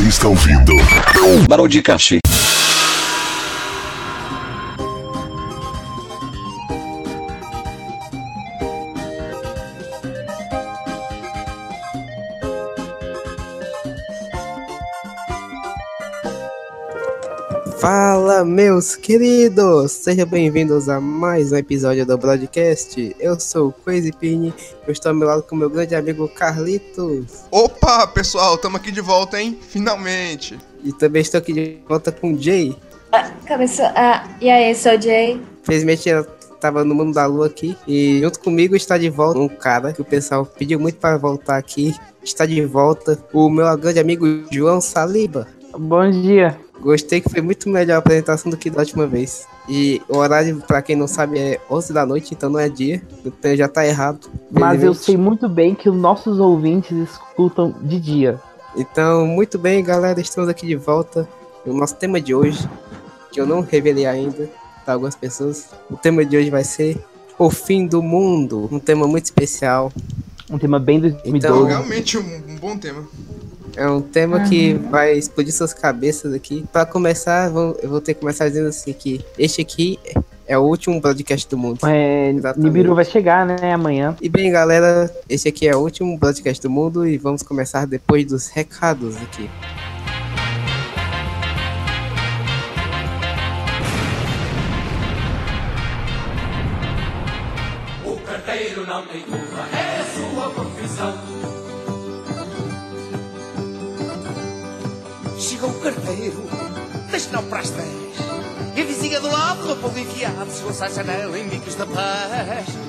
[0.00, 0.72] Você está ouvindo
[1.46, 2.20] Barão de Cachê.
[18.80, 19.92] Meus queridos!
[19.92, 23.14] Sejam bem-vindos a mais um episódio do broadcast.
[23.20, 24.54] Eu sou o Crazy Pini,
[24.86, 27.44] eu estou ao meu lado com meu grande amigo Carlitos.
[27.50, 29.58] Opa, pessoal, tamo aqui de volta, hein?
[29.60, 30.58] Finalmente.
[30.82, 32.74] E também estou aqui de volta com o Jay.
[33.12, 33.84] Ah, começou.
[33.94, 35.38] Ah, e aí, sou o Jay.
[35.62, 37.76] Felizmente ela estava no mundo da lua aqui.
[37.86, 41.58] E junto comigo está de volta um cara que o pessoal pediu muito para voltar
[41.58, 41.94] aqui.
[42.24, 45.46] Está de volta o meu grande amigo João Saliba.
[45.76, 46.58] Bom dia.
[46.80, 49.46] Gostei que foi muito melhor a apresentação do que da última vez.
[49.68, 53.02] E o horário, pra quem não sabe, é 11 da noite, então não é dia.
[53.24, 54.28] Então já tá errado.
[54.50, 58.40] Mas eu sei muito bem que os nossos ouvintes escutam de dia.
[58.76, 60.20] Então, muito bem, galera.
[60.20, 61.28] Estamos aqui de volta.
[61.66, 62.68] O nosso tema de hoje,
[63.30, 64.48] que eu não revelei ainda
[64.84, 65.68] para algumas pessoas.
[65.90, 66.98] O tema de hoje vai ser
[67.38, 68.68] O Fim do Mundo.
[68.72, 69.92] Um tema muito especial.
[70.50, 71.12] Um tema bem Então,
[71.64, 71.68] 2012.
[71.68, 73.06] realmente um, um bom tema.
[73.76, 76.64] É um tema que vai explodir suas cabeças aqui.
[76.72, 79.98] Para começar, vou- eu vou ter que começar dizendo assim que este aqui
[80.46, 81.78] é o último podcast do mundo.
[81.86, 82.66] É, Exatamente.
[82.72, 84.16] Nibiru vai chegar, né, amanhã.
[84.20, 88.26] E bem, galera, esse aqui é o último podcast do mundo e vamos começar depois
[88.26, 89.48] dos recados aqui.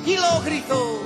[0.06, 1.02] E logo gritou: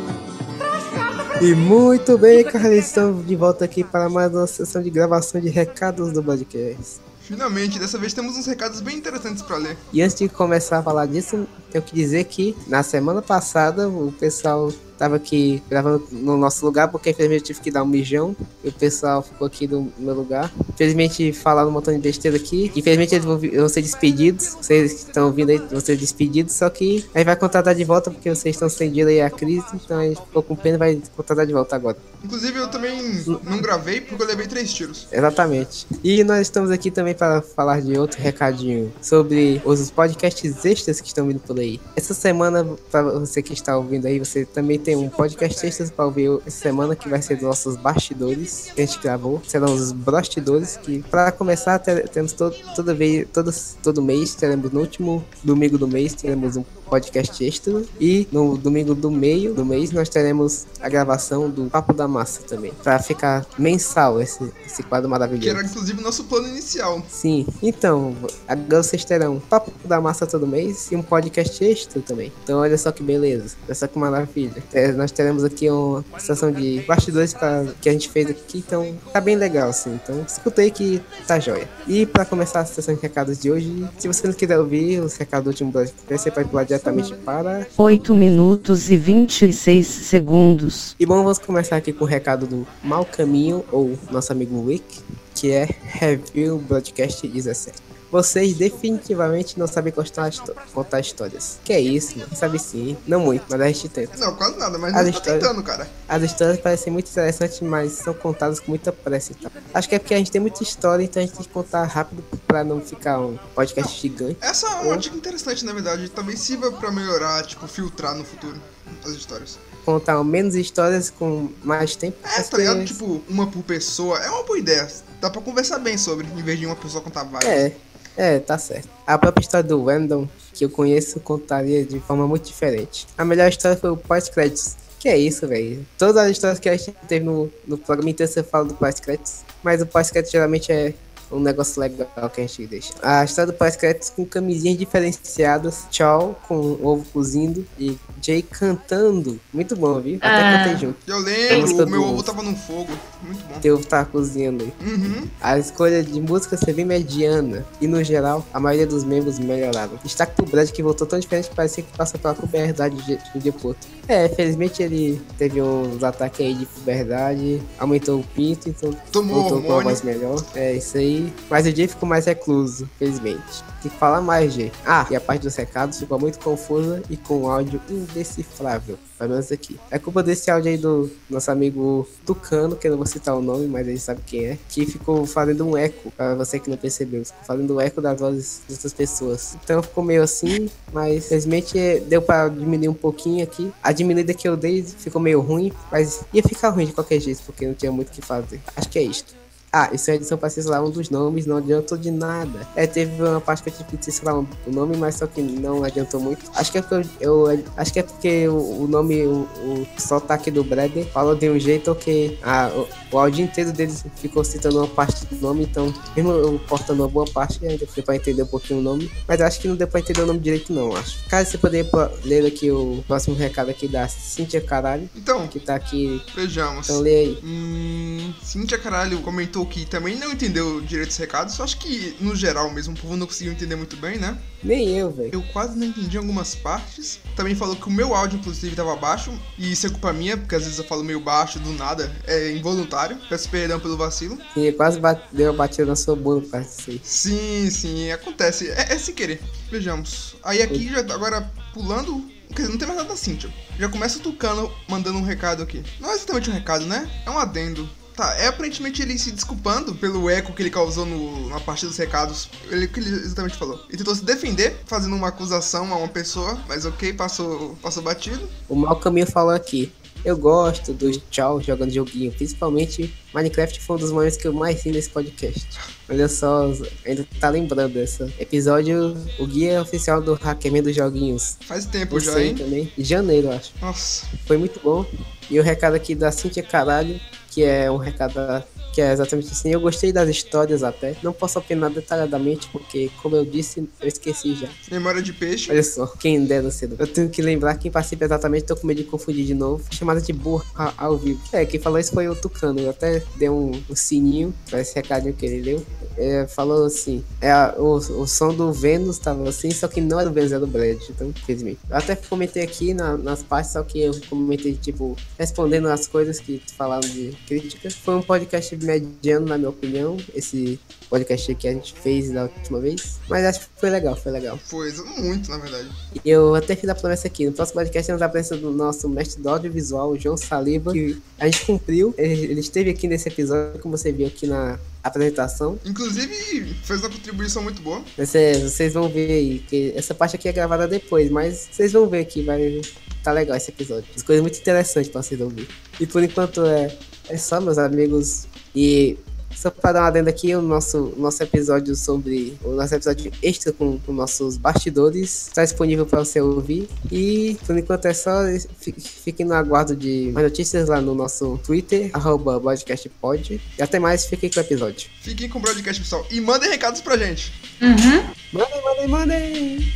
[1.42, 5.50] E muito bem, Carlinhos, estamos de volta aqui para mais uma sessão de gravação de
[5.50, 7.00] recados do podcast.
[7.22, 9.76] Finalmente, dessa vez temos uns recados bem interessantes pra ler.
[9.92, 14.12] E antes de começar a falar disso, tenho que dizer que na semana passada o
[14.12, 18.36] pessoal tava aqui gravando no nosso lugar, porque infelizmente eu tive que dar um mijão.
[18.64, 20.52] E o pessoal ficou aqui no meu lugar.
[20.70, 22.72] Infelizmente falaram um montão de besteira aqui.
[22.76, 24.58] Infelizmente eles vão, vão ser despedidos.
[24.62, 26.54] Vocês que estão ouvindo aí vão ser despedidos.
[26.54, 29.30] Só que a gente vai contratar de volta porque vocês estão sem dinheiro aí a
[29.30, 29.66] crise.
[29.74, 31.98] Então a gente ficou com pena e vai contratar de volta agora.
[32.24, 35.08] Inclusive, eu também não gravei porque eu levei três tiros.
[35.12, 35.86] Exatamente.
[36.04, 41.08] E nós estamos aqui também para falar de outro recadinho sobre os podcasts extras que
[41.08, 41.80] estão vindo por aí.
[41.96, 46.06] Essa semana, para você que está ouvindo aí, você também tem um podcast extras para
[46.06, 49.42] ouvir essa semana que vai ser dos nossos bastidores que a gente gravou.
[49.48, 54.72] Serão os bastidores que, para começar, ter- temos todo, toda vez, todos, todo mês, teremos
[54.72, 57.84] no último domingo do mês, teremos um podcast extra.
[58.00, 62.42] E no domingo do meio do mês, nós teremos a gravação do Papo da Massa
[62.44, 62.72] também.
[62.84, 65.50] Para ficar mensal esse, esse quadro Que maravilhoso.
[65.50, 67.02] era, inclusive, o nosso plano inicial.
[67.10, 68.16] Sim, então,
[68.48, 72.32] agora vocês terão Papo da Massa todo mês e um podcast extra também.
[72.44, 74.64] Então, olha só que beleza, olha só que maravilha.
[74.74, 78.96] É, nós teremos aqui uma sessão de bastidores pra, que a gente fez aqui, então
[79.12, 79.94] tá bem legal, assim.
[80.04, 81.68] Então, escuta aí que tá jóia.
[81.88, 85.16] E pra começar a sessão de recados de hoje, se você não quiser ouvir os
[85.16, 90.96] recados do último podcast, você pode pular diretamente para 8 minutos e 26 segundos.
[91.00, 95.00] E bom, vamos começar aqui com o recado do Mal Caminho, ou nosso amigo Wick,
[95.34, 97.95] que é Review Broadcast 17.
[98.12, 100.32] Vocês definitivamente não sabem contar,
[100.74, 101.60] contar histórias.
[101.64, 102.36] Que é isso, mano?
[102.36, 102.96] Sabe sim.
[103.08, 104.18] Não muito, mas a gente tenta.
[104.18, 105.90] Não, quase nada, mas Ah, nós tá tentando, cara.
[106.08, 109.52] As histórias parecem muito interessantes, mas são contadas com muita pressa e tal.
[109.74, 111.84] Acho que é porque a gente tem muita história, então a gente tem que contar
[111.86, 114.38] rápido pra não ficar um podcast gigante.
[114.42, 116.08] Essa é uma dica interessante, na verdade.
[116.10, 118.56] Talvez sirva pra melhorar, tipo, filtrar no futuro
[119.04, 119.58] as histórias.
[119.84, 122.18] Contar menos histórias com mais tempo.
[122.24, 122.84] É, tá ligado?
[122.86, 124.18] Tipo, uma por pessoa.
[124.20, 124.88] É uma boa ideia.
[125.22, 127.52] Dá pra conversar bem sobre, em vez de uma pessoa contar várias.
[127.52, 127.76] É,
[128.18, 128.90] é, tá certo.
[129.06, 133.08] A própria história do Random, que eu conheço, contaria de forma muito diferente.
[133.18, 134.76] A melhor história foi o pós-créditos.
[135.00, 135.86] Que é isso, velho.
[135.98, 139.44] Todas as histórias que a gente teve no, no programa inteiro você fala do pós-créditos.
[139.62, 140.94] Mas o pós-crédito geralmente é
[141.36, 142.94] um negócio legal que a gente deixa.
[143.02, 145.86] A história do pós-créditos com camisinhas diferenciadas.
[145.90, 147.66] Tchau, com ovo cozindo.
[147.80, 149.40] E Jay cantando.
[149.54, 150.18] Muito bom, viu?
[150.22, 150.64] Até Ah.
[150.64, 150.98] cantei junto.
[151.08, 152.90] Eu A lembro, o meu ovo tava no fogo.
[153.22, 153.60] Muito bom.
[153.60, 154.74] Teu ovo tá cozinhando aí.
[154.88, 155.28] Uhum.
[155.42, 160.00] A escolha de música ser bem mediana e, no geral, a maioria dos membros melhoraram.
[160.04, 163.40] Destaque pro Brad, que voltou tão diferente que parecia que passa pela puberdade de um
[163.40, 163.88] dia pro outro.
[164.08, 169.62] É, felizmente ele teve uns ataques aí de puberdade, aumentou o pinto, então Tomou voltou
[169.62, 169.90] com uma hormônio.
[169.98, 170.44] voz melhor.
[170.56, 171.25] É isso aí.
[171.26, 171.34] E...
[171.50, 173.64] Mas o Jay ficou mais recluso, felizmente.
[173.82, 174.72] Tem que mais, Jay.
[174.86, 178.98] Ah, e a parte dos recados ficou muito confusa e com áudio indecifrável.
[179.18, 179.80] Pelo menos aqui.
[179.90, 183.42] É culpa desse áudio aí do nosso amigo Tucano, que eu não vou citar o
[183.42, 184.58] nome, mas ele sabe quem é.
[184.68, 187.24] Que ficou fazendo um eco, pra você que não percebeu.
[187.24, 189.58] Ficou fazendo um eco das vozes de outras pessoas.
[189.64, 191.78] Então ficou meio assim, mas felizmente
[192.08, 193.72] deu pra diminuir um pouquinho aqui.
[193.82, 197.42] A diminuída que eu dei ficou meio ruim, mas ia ficar ruim de qualquer jeito,
[197.46, 198.60] porque não tinha muito o que fazer.
[198.76, 199.34] Acho que é isto.
[199.78, 202.66] Ah, isso é edição pra lá um dos nomes, não adiantou de nada.
[202.78, 205.42] É, teve uma parte que eu tive que lá um, o nome, mas só que
[205.42, 206.50] não adiantou muito.
[206.56, 209.86] Acho que é porque eu, eu acho que é porque o, o nome, o, o
[209.98, 214.44] sotaque do Breder falou de um jeito que a, o, o áudio inteiro deles ficou
[214.44, 218.16] citando uma parte do nome, então, mesmo eu cortando uma boa parte, ainda deu pra
[218.16, 219.10] entender um pouquinho o nome.
[219.26, 221.24] Mas acho que não deu pra entender o nome direito, não, acho.
[221.30, 221.90] Caso você poderia
[222.26, 225.10] ler aqui o próximo recado aqui da Cintia Caralho.
[225.16, 226.22] Então, que tá aqui.
[226.36, 226.90] Vejamos.
[226.90, 227.40] Então lê aí.
[227.42, 231.60] Hum, Cintia Caralho comentou que também não entendeu direito os recados.
[231.62, 234.38] Acho que, no geral mesmo, o povo não conseguiu entender muito bem, né?
[234.62, 235.30] Nem eu, velho.
[235.32, 237.20] Eu quase não entendi algumas partes.
[237.36, 239.32] Também falou que o meu áudio, inclusive, tava baixo.
[239.58, 242.12] E isso é culpa minha, porque às vezes eu falo meio baixo do nada.
[242.26, 243.05] É involuntário.
[243.30, 244.38] Peço perdão pelo vacilo.
[244.54, 247.02] Sim, quase bate, deu uma batida na sua disso aí.
[247.04, 248.70] Sim, sim, acontece.
[248.70, 249.40] É, é sem querer.
[249.70, 250.36] Vejamos.
[250.44, 253.50] Aí aqui, já agora pulando Quer dizer, não tem mais nada da Cintia.
[253.78, 255.84] Já começa o Tucano mandando um recado aqui.
[256.00, 257.10] Não é exatamente um recado, né?
[257.26, 257.90] É um adendo.
[258.16, 261.98] Tá, é aparentemente ele se desculpando pelo eco que ele causou no, na parte dos
[261.98, 262.50] recados.
[262.70, 263.84] Ele, que ele exatamente falou?
[263.90, 268.48] Ele tentou se defender, fazendo uma acusação a uma pessoa, mas ok, passou, passou batido.
[268.70, 269.92] O mau caminho falou aqui.
[270.26, 274.82] Eu gosto do tchau jogando joguinho, principalmente Minecraft foi um dos momentos que eu mais
[274.82, 275.68] ri nesse podcast.
[276.10, 276.72] Olha só,
[277.06, 281.58] ainda tá lembrando desse episódio, o guia oficial do Hackerman dos Joguinhos.
[281.68, 282.56] Faz tempo já, hein?
[282.56, 283.72] também, em janeiro, acho.
[283.80, 284.26] Nossa.
[284.48, 285.06] Foi muito bom.
[285.48, 287.20] E o recado aqui da Cintia Caralho,
[287.52, 288.64] que é um recado
[288.96, 289.70] que é exatamente assim.
[289.72, 291.16] Eu gostei das histórias até.
[291.22, 294.70] Não posso opinar detalhadamente, porque, como eu disse, eu esqueci já.
[294.90, 295.70] Memória de peixe.
[295.70, 296.96] Olha só, quem dera cedo.
[296.98, 299.84] Eu tenho que lembrar quem participa exatamente, tô com medo de confundir de novo.
[299.92, 301.42] Chamada de burra ao vivo.
[301.52, 302.80] É, quem falou isso foi o Tucano.
[302.80, 305.86] Eu até dei um, um sininho pra esse recadinho que ele deu.
[306.18, 310.18] É, falou assim: é, a- o, o som do Vênus tava assim, só que não
[310.18, 310.98] era o Vênus, era o Brad.
[311.10, 311.80] Então, infelizmente.
[311.90, 316.40] Eu até comentei aqui na- nas partes, só que eu comentei, tipo, respondendo as coisas
[316.40, 317.90] que falaram de crítica.
[317.92, 320.18] Foi um podcast mediano, na minha opinião.
[320.34, 323.20] Esse podcast que a gente fez da última vez.
[323.30, 324.58] Mas acho que foi legal, foi legal.
[324.66, 325.90] Foi muito, na verdade.
[326.24, 327.46] E eu até fiz a promessa aqui.
[327.46, 331.22] No próximo podcast temos a presença do nosso mestre do audiovisual, o João Saliba, que
[331.40, 332.14] a gente cumpriu.
[332.18, 335.80] Ele, esteve aqui nesse episódio, como você viu aqui na apresentação.
[335.86, 338.04] Inclusive, fez uma contribuição muito boa.
[338.18, 342.08] Você- vocês vão ver aí, que essa parte aqui é gravada depois, mas vocês vão
[342.08, 342.82] ver que vai
[343.24, 344.06] tá legal esse episódio.
[344.16, 345.68] As coisas muito interessantes pra vocês ouvir.
[346.00, 346.96] E por enquanto é,
[347.30, 348.48] é só, meus amigos.
[348.76, 349.18] E
[349.56, 352.58] só para dar uma adenda aqui, o nosso, nosso episódio sobre.
[352.64, 356.90] O nosso episódio extra com, com nossos bastidores está disponível para você ouvir.
[357.12, 358.42] E por enquanto é só.
[358.80, 363.62] Fi- Fiquem no aguardo de mais notícias lá no nosso Twitter, arroba podcastpod.
[363.80, 365.10] E até mais, fiquem com o episódio.
[365.22, 366.28] Fiquem com o broadcast, pessoal.
[366.30, 367.54] E mandem recados pra gente.
[367.82, 368.24] Uhum.
[368.52, 369.94] Mandem, mandem, mandem!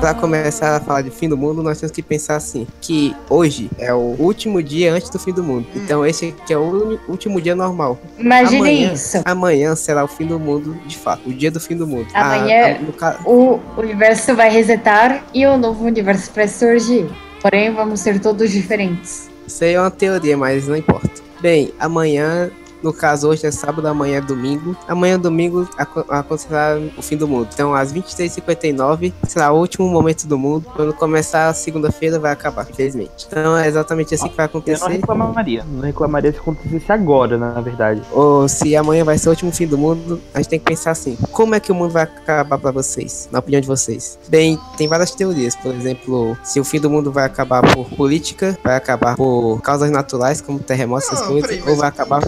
[0.00, 3.70] Pra começar a falar de fim do mundo, nós temos que pensar assim, que hoje
[3.78, 5.66] é o último dia antes do fim do mundo.
[5.74, 7.98] Então esse aqui é o último dia normal.
[8.18, 9.22] Imagine amanhã, isso.
[9.24, 11.22] Amanhã será o fim do mundo, de fato.
[11.26, 12.06] O dia do fim do mundo.
[12.12, 17.06] Amanhã- Ah, ah, no ca- O universo vai resetar e um novo universo vai surgir.
[17.40, 19.30] Porém, vamos ser todos diferentes.
[19.46, 21.10] Isso aí é uma teoria, mas não importa.
[21.40, 22.50] Bem, amanhã,
[22.84, 24.76] no caso hoje é sábado, amanhã é domingo.
[24.86, 27.48] Amanhã domingo aco- acontecerá o fim do mundo.
[27.52, 30.66] Então às 23h59 será o último momento do mundo.
[30.76, 33.26] Quando começar a segunda-feira vai acabar, infelizmente.
[33.26, 34.88] Então é exatamente assim que vai Eu não acontecer.
[34.88, 35.64] reclamaria.
[35.64, 38.02] Não reclamaria se acontecesse agora, na verdade.
[38.12, 40.90] Ou se amanhã vai ser o último fim do mundo, a gente tem que pensar
[40.90, 43.28] assim: como é que o mundo vai acabar pra vocês?
[43.32, 44.18] Na opinião de vocês?
[44.28, 45.56] Bem, tem várias teorias.
[45.56, 49.90] Por exemplo, se o fim do mundo vai acabar por política, vai acabar por causas
[49.90, 52.20] naturais, como terremotos, essas coisas, ou vai acabar.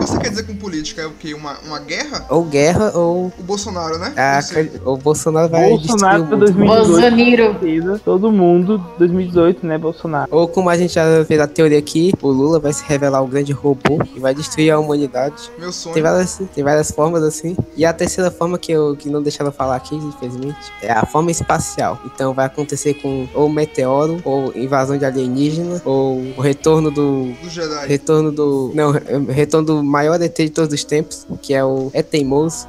[0.00, 1.02] Você quer dizer com política?
[1.02, 1.34] É o quê?
[1.34, 2.24] Uma, uma guerra?
[2.28, 4.12] Ou guerra, ou O Bolsonaro, né?
[4.16, 4.70] a, Não sei.
[4.84, 6.96] o Bolsonaro vai Bolsonaro destruir o mundo.
[6.98, 7.52] 2018.
[7.52, 7.60] Bolsonaro.
[7.60, 8.00] certeza.
[8.04, 10.28] Todo mundo, 2018, né, Bolsonaro?
[10.30, 13.26] Ou como a gente já fez a teoria aqui, o Lula vai se revelar o
[13.26, 15.50] grande robô e vai destruir a humanidade.
[15.58, 15.94] Meu sonho.
[15.94, 17.56] Tem várias, tem várias formas assim.
[17.76, 21.30] E a terceira forma que eu que não deixaram falar aqui, infelizmente, é a forma
[21.30, 22.00] espacial.
[22.06, 27.32] Então vai acontecer com ou meteoro, ou invasão de alienígena, ou o retorno do.
[27.42, 27.86] Do Jedi.
[27.86, 28.72] Retorno do.
[28.74, 28.92] Não,
[29.28, 32.68] retorno do maior ET de todos os tempos, que é o É Teimoso.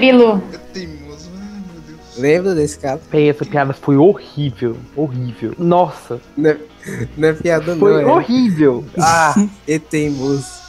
[0.00, 0.42] Bilu.
[0.52, 1.30] É teimoso.
[1.38, 2.00] Ai, meu Deus.
[2.18, 3.00] Lembra desse cara?
[3.12, 4.76] Essa piada foi horrível.
[4.96, 5.52] Horrível.
[5.58, 6.56] Nossa, Não é,
[7.16, 8.00] não é piada, foi não.
[8.00, 8.84] É horrível.
[8.98, 9.34] Ah,
[9.68, 10.62] É Teimoso.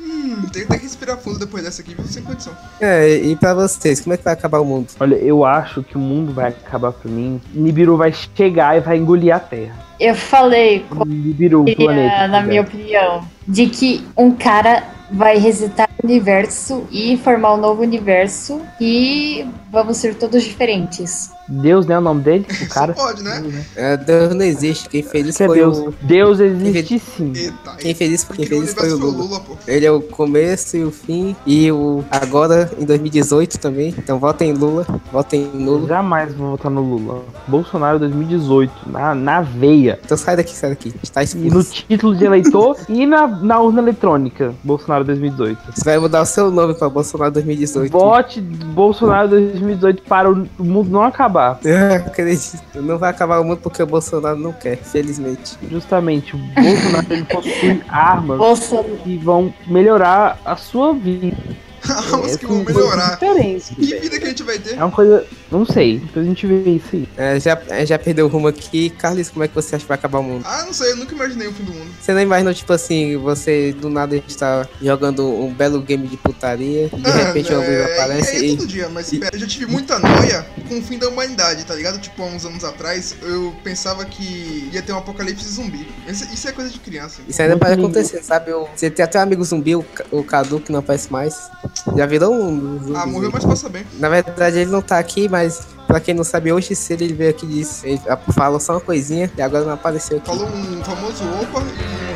[0.00, 2.04] Hum, tem, tem que respirar fundo depois dessa aqui, viu?
[2.06, 2.52] Sem condição.
[2.80, 4.86] É, e pra vocês, como é que vai acabar o mundo?
[5.00, 7.40] olha, eu acho que o mundo vai acabar pra mim.
[7.52, 9.74] Nibiru vai chegar e vai engolir a Terra.
[9.98, 12.28] Eu falei, Nibiru, planeta.
[12.28, 17.82] na minha opinião, de que um cara vai resetar o universo e formar um novo
[17.82, 21.30] universo e vamos ser todos diferentes.
[21.48, 21.98] Deus, né?
[21.98, 22.46] O nome dele?
[22.62, 22.92] O cara.
[22.92, 23.64] Pode, né?
[23.74, 24.88] É, Deus não existe.
[24.88, 25.78] Quem fez isso Que é foi Deus.
[25.78, 25.94] o.
[26.02, 27.32] Deus existe sim.
[27.34, 27.76] Eita.
[27.78, 29.16] Quem fez isso, quem Quem fez isso foi o Lula.
[29.24, 29.56] Lula, pô.
[29.66, 31.34] Ele é o começo e o fim.
[31.46, 33.94] E o agora em 2018 também.
[33.96, 34.86] Então votem em Lula.
[35.12, 35.88] Votem em Lula.
[35.88, 37.22] Jamais vou votar no Lula.
[37.46, 39.98] Bolsonaro 2018, na, na veia.
[40.04, 40.92] Então sai daqui, sai daqui.
[41.02, 44.54] Está E no título de eleitor e na, na urna eletrônica.
[44.62, 45.58] Bolsonaro 2018.
[45.74, 47.90] Você vai mudar o seu nome pra Bolsonaro 2018.
[47.90, 51.37] Vote Bolsonaro 2018 para o mundo não acabar.
[51.64, 52.62] Eu acredito.
[52.82, 55.56] Não vai acabar o mundo porque o Bolsonaro não quer, felizmente.
[55.70, 58.96] Justamente, o Bolsonaro ele possui armas Bolsonaro.
[59.04, 61.36] que vão melhorar a sua vida.
[61.88, 63.10] Que Essa é vão uma coisa melhorar.
[63.12, 64.02] diferente, Que velho.
[64.02, 64.74] vida que a gente vai ter?
[64.74, 65.24] É uma coisa.
[65.50, 65.98] Não sei.
[65.98, 67.08] Depois a gente vê isso aí.
[67.16, 68.90] É, já, é, já perdeu o rumo aqui.
[68.90, 70.44] Carlos, como é que você acha que vai acabar o mundo?
[70.46, 71.90] Ah, não sei, eu nunca imaginei o fim do mundo.
[72.00, 76.88] Você não imaginou, tipo assim, você do nada está jogando um belo game de putaria,
[76.88, 78.56] de repente uma luz é, aparece é, é e.
[78.56, 81.74] todo dia, mas pera, eu já tive muita noia com o fim da humanidade, tá
[81.74, 81.98] ligado?
[81.98, 85.88] Tipo, há uns anos atrás, eu pensava que ia ter um apocalipse zumbi.
[86.06, 87.20] Isso, isso é coisa de criança.
[87.28, 88.52] Isso ainda pode acontecer, sabe?
[88.52, 91.48] O- Você tem até um amigo zumbi, o, o Cadu, que não aparece mais.
[91.96, 92.96] Já virou um.
[92.96, 93.84] Ah, morreu, mas passa bem.
[93.94, 97.30] Na verdade, ele não tá aqui, mas pra quem não sabe, hoje cedo ele veio
[97.30, 97.88] aqui e disse.
[97.88, 98.00] Ele
[98.32, 100.26] falou só uma coisinha e agora não apareceu aqui.
[100.26, 102.08] Falou um famoso opa e.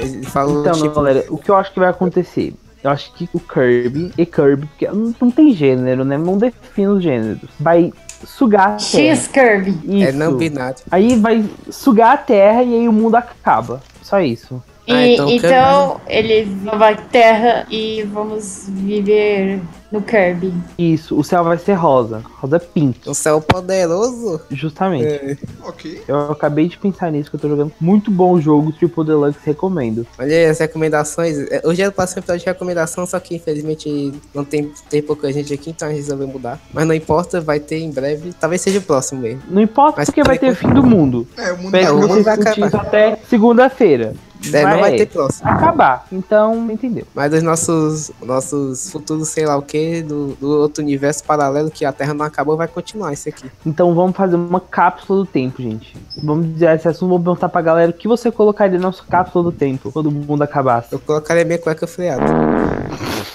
[0.00, 2.54] Ele falou, Então, tipo, galera, o que eu acho que vai acontecer?
[2.82, 6.16] Eu acho que o Kirby e Kirby, porque não, não tem gênero, né?
[6.16, 7.50] Não define os gêneros.
[7.58, 7.92] Vai
[8.24, 9.14] sugar a terra.
[9.14, 9.70] X Kirby.
[9.84, 10.08] Isso.
[10.08, 10.78] é não binário.
[10.90, 13.82] Aí vai sugar a terra e aí o mundo acaba.
[14.02, 14.62] Só isso.
[14.90, 16.44] E, Ah, então então, o ele
[16.76, 19.60] vai terra e vamos viver
[19.92, 20.52] no Kirby.
[20.78, 21.18] Isso.
[21.18, 22.22] O céu vai ser rosa.
[22.40, 23.08] Rosa pink.
[23.08, 24.40] Um céu poderoso.
[24.50, 25.04] Justamente.
[25.06, 25.36] É.
[25.64, 26.02] Ok.
[26.06, 27.72] Eu acabei de pensar nisso que eu tô jogando.
[27.80, 30.06] Muito bom o jogo, Triple Deluxe, recomendo.
[30.18, 31.38] Olha aí as recomendações.
[31.50, 35.02] É, Hoje era pra ser um episódio de recomendação, só que infelizmente não tem, tem
[35.02, 36.60] pouca gente aqui, então a gente resolveu mudar.
[36.72, 38.32] Mas não importa, vai ter em breve.
[38.38, 39.42] Talvez seja o próximo mesmo.
[39.50, 41.26] Não importa Mas porque vai ter também- fim do mundo.
[41.36, 42.74] É, o mundo Espero o mundo vai acabar.
[42.76, 44.14] até segunda-feira.
[44.52, 45.48] É, não vai ter próximo.
[45.48, 46.06] acabar.
[46.10, 47.06] Então, entendeu?
[47.14, 51.84] Mas dos nossos, nossos futuros, sei lá o que, do, do outro universo paralelo que
[51.84, 53.50] a Terra não acabou, vai continuar isso aqui.
[53.64, 55.96] Então vamos fazer uma cápsula do tempo, gente.
[56.22, 59.44] Vamos dizer esse assunto, vamos perguntar pra galera o que você colocaria na sua cápsula
[59.44, 60.92] do tempo quando o mundo acabasse.
[60.92, 62.24] Eu colocaria minha cueca freada.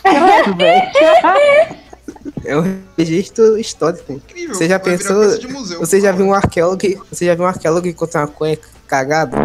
[0.04, 1.86] Caralho, velho.
[2.44, 2.64] É um
[2.98, 4.14] registro histórico.
[4.14, 4.56] incrível.
[4.56, 5.16] Você já vai pensou?
[5.80, 7.06] Você já viu um arqueólogo?
[7.12, 9.36] Você já viu um arqueólogo encontrar uma cueca cagada?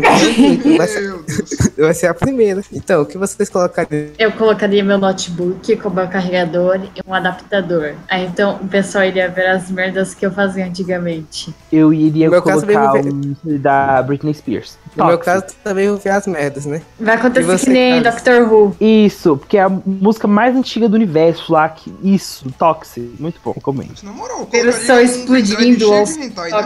[0.00, 1.14] Tem, vai, ser,
[1.78, 2.62] vai ser a primeira.
[2.72, 4.10] Então, o que vocês colocariam?
[4.18, 7.94] Eu colocaria meu notebook com meu carregador e um adaptador.
[8.08, 11.54] Aí então o pessoal iria ver as merdas que eu fazia antigamente.
[11.72, 14.78] Eu iria No caso, colocar mesmo- um da Britney Spears.
[14.96, 16.80] No meu caso, também vou ver as merdas, né?
[17.00, 18.22] Vai acontecer você, que nem Carlos?
[18.22, 18.76] Doctor Who.
[18.80, 21.68] Isso, porque é a música mais antiga do universo lá.
[21.68, 21.92] Que...
[22.02, 23.14] Isso, Toxic.
[23.18, 23.94] Muito bom, recomendo.
[24.02, 25.86] Na moral, Eles estão explodindo?
[25.86, 26.30] Toxic.
[26.30, 26.64] Claro.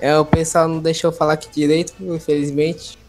[0.00, 2.39] É, o pessoal não deixou eu falar aqui direito, infelizmente.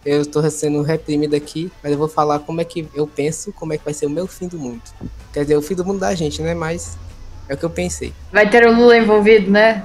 [0.05, 3.73] Eu tô sendo reprimido aqui, mas eu vou falar como é que eu penso, como
[3.73, 4.81] é que vai ser o meu fim do mundo.
[5.31, 6.55] Quer dizer, o fim do mundo da gente, né?
[6.55, 6.97] Mas
[7.47, 8.13] é o que eu pensei.
[8.31, 9.83] Vai ter o Lula envolvido, né?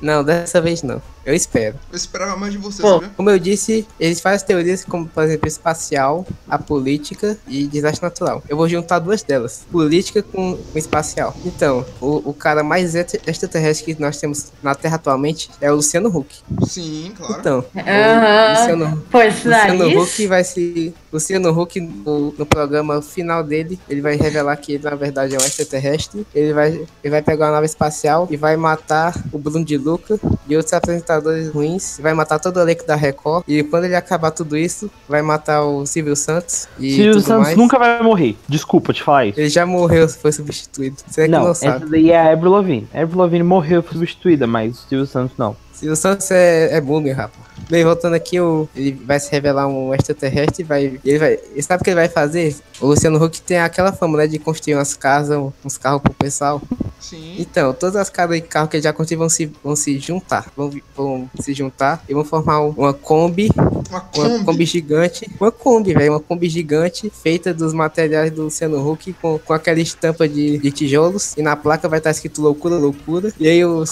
[0.00, 1.02] Não, dessa vez não.
[1.28, 1.76] Eu espero.
[1.92, 2.94] Eu esperava mais de você, Pô.
[2.94, 3.10] sabia?
[3.14, 8.42] Como eu disse, eles fazem teorias como, por exemplo, espacial, a política e desastre natural.
[8.48, 11.36] Eu vou juntar duas delas, política com, com espacial.
[11.44, 15.74] Então, o, o cara mais extra- extraterrestre que nós temos na Terra atualmente é o
[15.76, 16.34] Luciano Huck.
[16.66, 17.36] Sim, claro.
[17.40, 18.46] Então, Aham.
[18.46, 19.98] o Luciano, Pois Luciano nariz.
[20.02, 20.94] Huck vai se.
[21.12, 25.38] Luciano Huck, no, no programa final dele, ele vai revelar que ele, na verdade, é
[25.38, 26.26] um extraterrestre.
[26.34, 26.68] Ele vai,
[27.04, 30.18] ele vai pegar uma nave espacial e vai matar o Bruno de Luca
[30.48, 31.17] e outros apresentadores
[31.52, 31.98] ruins.
[32.00, 33.44] Vai matar todo o elenco da Record.
[33.46, 37.56] E quando ele acabar tudo isso, vai matar o Silvio Santos e Silvio Santos mais.
[37.56, 38.36] nunca vai morrer.
[38.48, 39.40] Desculpa te falar isso.
[39.40, 40.96] Ele já morreu, foi substituído.
[41.06, 41.90] Você é que não, não essa sabe.
[41.90, 42.88] daí é a Avril Lavigne.
[42.92, 45.56] A Avril Lavigne morreu foi substituída, mas o Silvio Santos não.
[45.72, 47.47] Silvio Santos é, é boomer, rapaz.
[47.68, 51.00] Bem, voltando aqui, o, ele vai se revelar um extraterrestre e vai.
[51.04, 51.32] Ele vai.
[51.52, 52.56] Ele sabe o que ele vai fazer?
[52.80, 54.26] O Luciano Huck tem aquela fama, né?
[54.26, 56.62] De construir umas casas, uns carros pro pessoal.
[56.98, 57.36] Sim.
[57.38, 60.50] Então, todas as casas e carros que ele já construiu vão se, vão se juntar.
[60.56, 63.50] Vão, vão se juntar e vão formar um- uma Kombi.
[63.56, 64.44] Uma Uma Kombi.
[64.44, 65.30] Kombi gigante.
[65.40, 66.12] Uma Kombi, velho.
[66.12, 70.70] Uma Kombi gigante feita dos materiais do Luciano Huck com, com aquela estampa de, de
[70.70, 71.34] tijolos.
[71.36, 73.30] E na placa vai estar escrito loucura, loucura.
[73.38, 73.84] E aí o,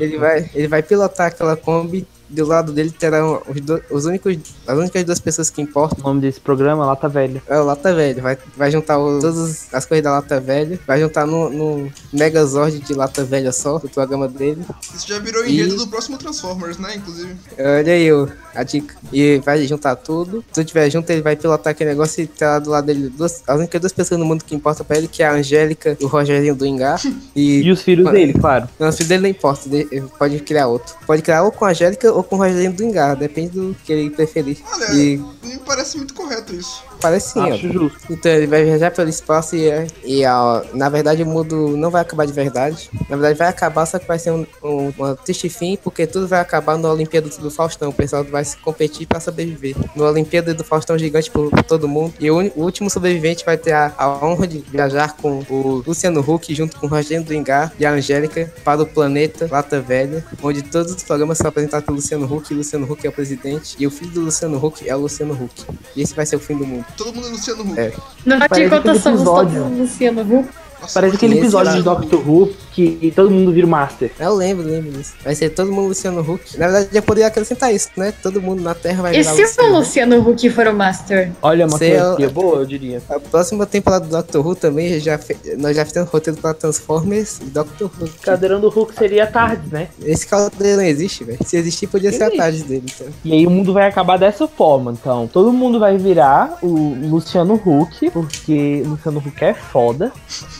[0.00, 2.06] ele vai, ele vai pilotar aquela Kombi.
[2.28, 5.98] Do lado dele terão os, do- os únicos, as únicas duas pessoas que importam.
[6.04, 7.42] O nome desse programa é Lata Velha.
[7.48, 8.20] É o Lata Velha.
[8.22, 10.78] Vai, vai juntar o- todas as coisas da Lata Velha.
[10.86, 14.64] Vai juntar no, no Megazord de Lata Velha só, do programa dele.
[14.94, 16.96] Isso já virou E- enredo do próximo Transformers, né?
[16.96, 17.36] Inclusive.
[17.58, 18.96] Olha aí o- a dica.
[19.12, 20.40] E vai juntar tudo.
[20.48, 23.42] Se tudo tiver junto, ele vai pilotar aquele negócio e terá do lado dele duas,
[23.46, 26.04] as únicas duas pessoas no mundo que importam pra ele, que é a Angélica e
[26.04, 27.00] o Rogerinho do Engar.
[27.36, 28.16] E E os filhos Mano.
[28.16, 28.68] dele, claro.
[28.78, 30.94] Não, o filho dele não importa, ele pode criar outro.
[31.06, 33.92] Pode criar ou com a Angélica ou com o Rogerinho do Engar, depende do que
[33.92, 34.58] ele preferir.
[34.72, 36.82] Olha, E me parece muito correto isso.
[37.00, 37.54] Parece sim, ó.
[37.54, 37.98] Acho justo.
[38.10, 39.70] Então ele vai viajar pelo espaço e,
[40.04, 42.90] e ó, na verdade o mundo não vai acabar de verdade.
[43.08, 46.26] Na verdade vai acabar, só que vai ser um, um, uma triste fim, porque tudo
[46.26, 47.90] vai acabar no Olimpíada do Faustão.
[47.90, 49.76] O pessoal vai se competir pra sobreviver.
[49.94, 52.14] No Olimpíada do Faustão gigante por, por todo mundo.
[52.18, 56.20] E o, o último sobrevivente vai ter a, a honra de viajar com o Luciano
[56.20, 60.62] Huck junto com o Rogério Engar e a Angélica para o planeta Lata Velha, onde
[60.62, 62.52] todos os programas são apresentados pelo Luciano Huck.
[62.52, 63.76] E Luciano Huck é o presidente.
[63.78, 65.64] E o filho do Luciano Huck é o Luciano Huck.
[65.94, 66.85] E esse vai ser o fim do mundo.
[66.96, 67.78] Todo mundo é Luciano Huck.
[67.78, 67.92] É.
[68.24, 69.62] No Parece contas, aquele somos episódio.
[69.62, 70.48] todos Luciano Huck.
[70.86, 71.82] Nossa, Parece aquele episódio de.
[71.82, 74.10] Doctor Who que todo mundo vira o Master.
[74.20, 75.14] Eu lembro, lembro disso.
[75.24, 76.58] Vai ser todo mundo Luciano Huck.
[76.58, 78.12] Na verdade, já poderia acrescentar isso, né?
[78.22, 79.78] Todo mundo na Terra vai E virar se o Luciano.
[79.78, 81.32] Luciano Huck for o Master?
[81.40, 83.02] Olha, uma eu- teoria boa, eu diria.
[83.08, 87.38] A próxima temporada do Doctor Who também, já fe- nós já fizemos roteiro pra Transformers
[87.40, 88.08] e Doctor Who.
[88.20, 89.88] Cadeirão do Hulk seria a tarde, né?
[90.04, 91.38] Esse caldeirão não existe, velho.
[91.46, 93.06] Se existir, podia ser a tarde dele, então.
[93.24, 95.26] E aí o mundo vai acabar dessa forma, então.
[95.32, 100.12] Todo mundo vai virar o Luciano Huck, porque o Luciano Huck é foda.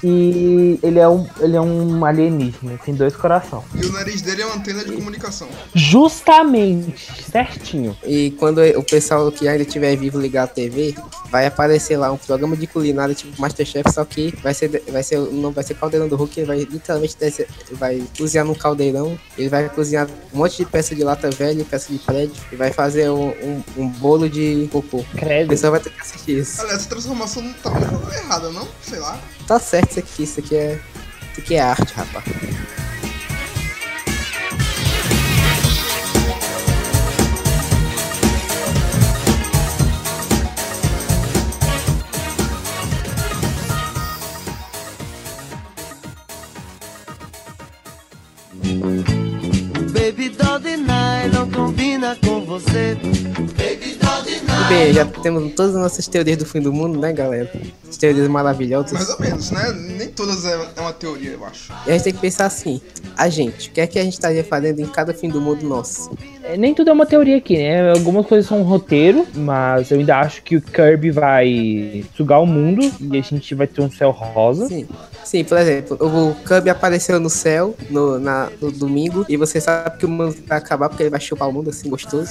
[0.02, 0.15] E
[0.82, 3.64] ele é um, ele é um alienígena, tem dois corações.
[3.74, 5.48] E o nariz dele é uma antena de comunicação.
[5.74, 7.96] Justamente, certinho.
[8.04, 10.94] E quando o pessoal que ainda estiver vivo ligar a TV,
[11.36, 15.18] vai aparecer lá um programa de culinária tipo Masterchef, só que vai ser, vai ser,
[15.18, 19.50] não vai ser caldeirão do Hulk, ele vai literalmente descer, vai cozinhar num caldeirão, ele
[19.50, 23.10] vai cozinhar um monte de peça de lata velha, peça de prédio, e vai fazer
[23.10, 25.00] um, um, um bolo de cocô.
[25.00, 25.50] O Credo.
[25.50, 26.62] pessoal vai ter que assistir isso.
[26.62, 27.70] Olha, essa transformação não tá
[28.16, 28.66] errada, não?
[28.80, 29.20] Sei lá.
[29.46, 30.80] Tá certo isso aqui, isso aqui é.
[31.32, 32.24] Isso aqui é arte, rapaz.
[52.60, 52.96] Você.
[54.48, 57.50] E bem, já temos todas as nossas teorias do fim do mundo, né, galera?
[57.96, 58.92] As teorias maravilhosas.
[58.92, 59.72] Mais ou menos, né?
[59.72, 61.72] Nem todas é, é uma teoria, eu acho.
[61.86, 62.78] E a gente tem que pensar assim,
[63.16, 65.66] a gente, o que é que a gente estaria fazendo em cada fim do mundo
[65.66, 66.10] nosso?
[66.42, 67.92] É, Nem tudo é uma teoria aqui, né?
[67.92, 72.46] Algumas coisas são um roteiro, mas eu ainda acho que o Kirby vai sugar o
[72.46, 74.68] mundo e a gente vai ter um céu rosa.
[74.68, 74.86] Sim.
[75.24, 79.98] Sim, por exemplo, o Cub apareceu no céu no, na, no domingo e você sabe
[79.98, 82.30] que o mundo vai acabar porque ele vai chupar o mundo assim gostoso.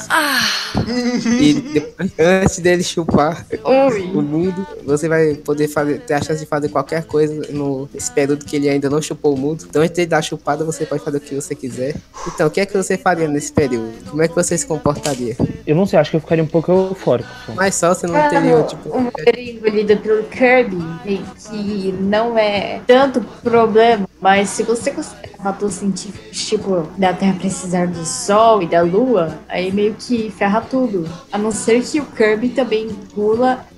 [1.42, 6.46] E depois, antes dele chupar o mundo, você vai poder fazer, ter a chance de
[6.46, 9.66] fazer qualquer coisa no esse período que ele ainda não chupou o mundo.
[9.70, 11.96] Então, antes dele dar a chupada, você pode fazer o que você quiser.
[12.28, 13.94] Então, o que é que você faria nesse período?
[14.10, 15.36] Como é que você se comportaria?
[15.66, 17.30] Eu não sei, acho que eu ficaria um pouco eufórico.
[17.46, 17.54] só.
[17.54, 18.90] Mas só você não teria, tipo.
[18.90, 20.78] poder engolido pelo Kirby,
[21.50, 27.88] que não é tanto problema, mas se você considerar fatores científicos, tipo, da Terra precisar
[27.88, 31.08] do Sol e da Lua, aí meio que ferra tudo.
[31.32, 33.75] A não ser que o Kirby também engula uh,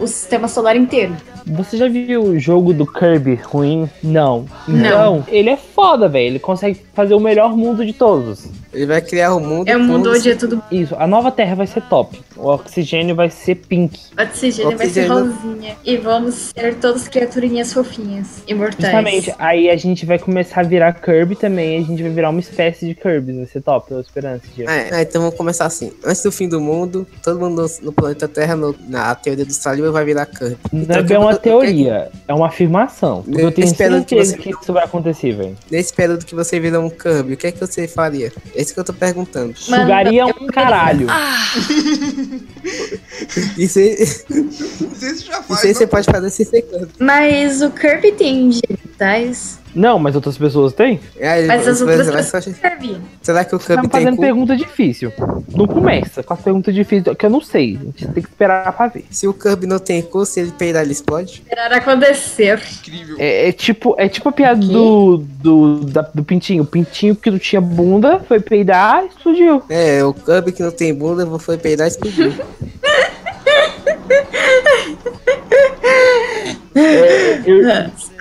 [0.00, 1.16] o sistema solar inteiro.
[1.46, 3.88] Você já viu o jogo do Kirby ruim?
[4.02, 4.46] Não.
[4.68, 6.26] Então, ele é foda, velho.
[6.26, 8.46] Ele consegue fazer o melhor mundo de todos.
[8.72, 9.66] Ele vai criar o mundo.
[9.68, 12.20] É um mundo onde é tudo Isso, a nova Terra vai ser top.
[12.36, 13.98] O oxigênio vai ser pink.
[14.16, 15.34] oxigênio, vai ser Oxigênio.
[15.42, 15.76] rosinha.
[15.84, 18.80] E vamos ser todas criaturinhas fofinhas, imortais.
[18.84, 21.78] Justamente, aí a gente vai começar a virar Kirby também.
[21.82, 23.32] A gente vai virar uma espécie de Kirby.
[23.38, 24.66] Vai ser top, eu esperando esse dia.
[24.70, 25.90] É, é, então vamos começar assim.
[26.04, 29.56] Antes do fim do mundo, todo mundo no, no planeta Terra, no- na teoria do
[29.62, 30.56] Saliba, vai virar Kirby.
[30.72, 33.22] Não Então, é eu- uma teoria, é uma afirmação.
[33.22, 35.56] Porque eu tenho Espero que certeza você- que isso vai acontecer, velho.
[35.70, 38.32] Nesse período que você vira um Kirby, o que é que você faria?
[38.54, 39.54] É isso que eu tô perguntando.
[39.68, 41.06] Mano, Sugaria eu um caralho.
[43.56, 43.96] Isso aí,
[44.30, 45.64] Não sei se já isso faz.
[45.64, 46.88] aí você pode fazer sem ser Kirby.
[46.98, 49.58] Mas o Kirby tem genitais.
[49.74, 50.98] Não, mas outras pessoas têm?
[51.18, 52.96] É, Mas as outras pessoas Kirby.
[53.22, 54.22] Será que o Tá Kirby me tem fazendo cu?
[54.22, 55.12] pergunta difícil.
[55.54, 57.76] Não começa com as perguntas difíceis, que eu não sei.
[57.80, 59.04] A gente tem que esperar pra ver.
[59.10, 61.42] Se o Kirby não tem cu, se ele peidar, ele explode?
[61.44, 62.60] Esperar acontecer.
[62.80, 63.16] Incrível.
[63.18, 66.62] É, é tipo, é tipo a piada do, do, da- do pintinho.
[66.62, 69.62] O pintinho que não tinha bunda foi peidar e explodiu.
[69.68, 71.90] É, o Kirby que não tem bunda, foi peidar e
[76.74, 77.60] explodiu.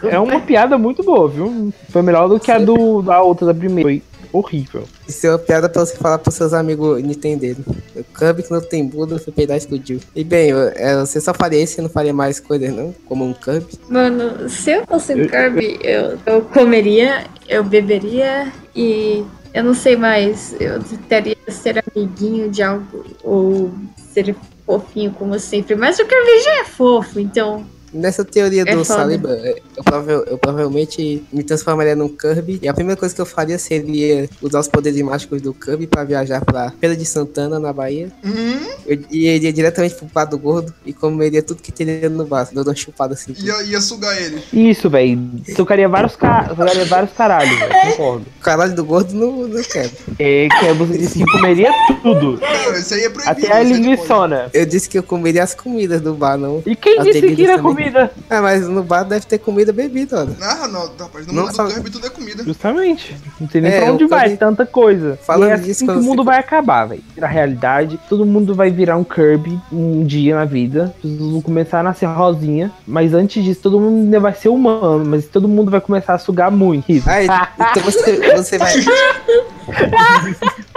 [0.04, 1.74] Eu- é uma piada muito boa, viu?
[1.90, 3.84] Foi melhor do que a do, da outra, da primeira.
[3.90, 4.84] Foi horrível.
[5.08, 7.64] Isso é uma piada pra você falar pros seus amigos entenderem.
[7.96, 10.00] O Kirby que não tem bunda, foi peidar e explodiu.
[10.16, 12.94] E bem, é, você só faria isso, você não faria mais coisas não?
[13.08, 13.68] Como um Kirby?
[13.90, 19.96] Mano, se eu fosse um Kirby, eu, eu comeria, eu beberia e eu não sei
[19.96, 20.56] mais.
[20.60, 23.72] Eu tentaria ser amiguinho de algo ou
[24.14, 24.36] ser
[24.66, 25.76] fofinho como sempre.
[25.76, 27.66] Mas o Kirby já é fofo, então.
[27.94, 29.00] Nessa teoria É do foda.
[29.00, 32.60] Saliba, eu, prova- eu provavelmente me transformaria num Kirby.
[32.62, 36.04] E a primeira coisa que eu faria seria usar os poderes mágicos do Kirby pra
[36.04, 38.10] viajar pra Feira de Santana, na Bahia.
[38.24, 42.68] Hum, Eu iria diretamente pro Pato Gordo e comeria tudo que teria no vaso, dando
[42.68, 43.34] uma chupada assim.
[43.40, 44.42] ia, ia sugar ele.
[44.54, 45.20] Isso, velho.
[45.56, 46.54] Tocaria vários, ca...
[46.88, 47.74] vários caralhos, velho.
[47.98, 48.26] Concordo.
[48.38, 49.90] O caralho do gordo não, não quero.
[50.18, 51.72] É que você disse que comeria
[52.02, 52.40] tudo.
[52.40, 53.46] Não, isso aí é proibido.
[53.46, 54.50] Até a linguiçona.
[54.54, 56.62] Eu disse que eu comeria as comidas do bar, não.
[56.66, 57.79] E quem As disse que era também.
[57.80, 58.12] Comida?
[58.30, 60.36] Ah, mas no bar deve ter comida e bebida, olha.
[60.42, 61.26] Ah, não, rapaz.
[61.28, 62.44] No Não mundo sabe- do Kirby tudo é comida.
[62.44, 63.16] Justamente.
[63.40, 65.18] Não sei nem É, pra onde vai também- tanta coisa.
[65.24, 67.04] Falando e é assim disso, que o mundo você- vai acabar, velho.
[67.18, 70.94] Na realidade, todo mundo vai virar um Kirby um dia na vida.
[70.96, 72.72] As pessoas vão começar a nascer rosinha.
[72.86, 75.04] Mas antes disso, todo mundo ainda vai ser humano.
[75.06, 76.86] Mas todo mundo vai começar a sugar muito.
[77.08, 78.74] Ah, então você, você vai.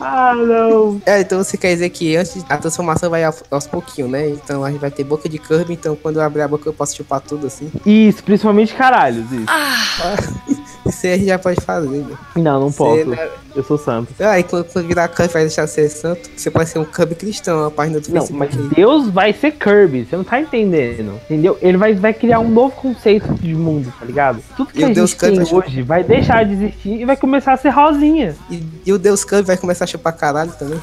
[0.00, 1.00] Ah, não.
[1.04, 4.28] É, então você quer dizer que antes a transformação vai aos, aos pouquinhos, né?
[4.30, 6.72] Então a gente vai ter boca de Kirby, então quando eu abrir a boca eu
[6.72, 7.70] posso chupar tudo assim.
[7.84, 9.26] Isso, principalmente caralhos.
[9.30, 9.44] Isso.
[10.48, 10.62] Isso
[11.06, 12.16] aí a gente já pode fazer, né?
[12.36, 13.40] Não, não Você, posso.
[13.56, 14.12] Eu sou santo.
[14.20, 16.84] Ah, e quando, quando virar Kirby vai deixar de ser santo, você pode ser um
[16.84, 18.74] Kirby cristão, a página do Não, mas Facebook.
[18.76, 21.58] Deus vai ser Kirby, você não tá entendendo, entendeu?
[21.60, 24.38] Ele vai, vai criar um novo conceito de mundo, tá ligado?
[24.56, 27.16] Tudo que E a Deus gente tem Kirby- hoje vai deixar de existir e vai
[27.16, 28.36] começar a ser rosinha.
[28.48, 30.78] E, e o Deus Kirby vai começar a chupar caralho também.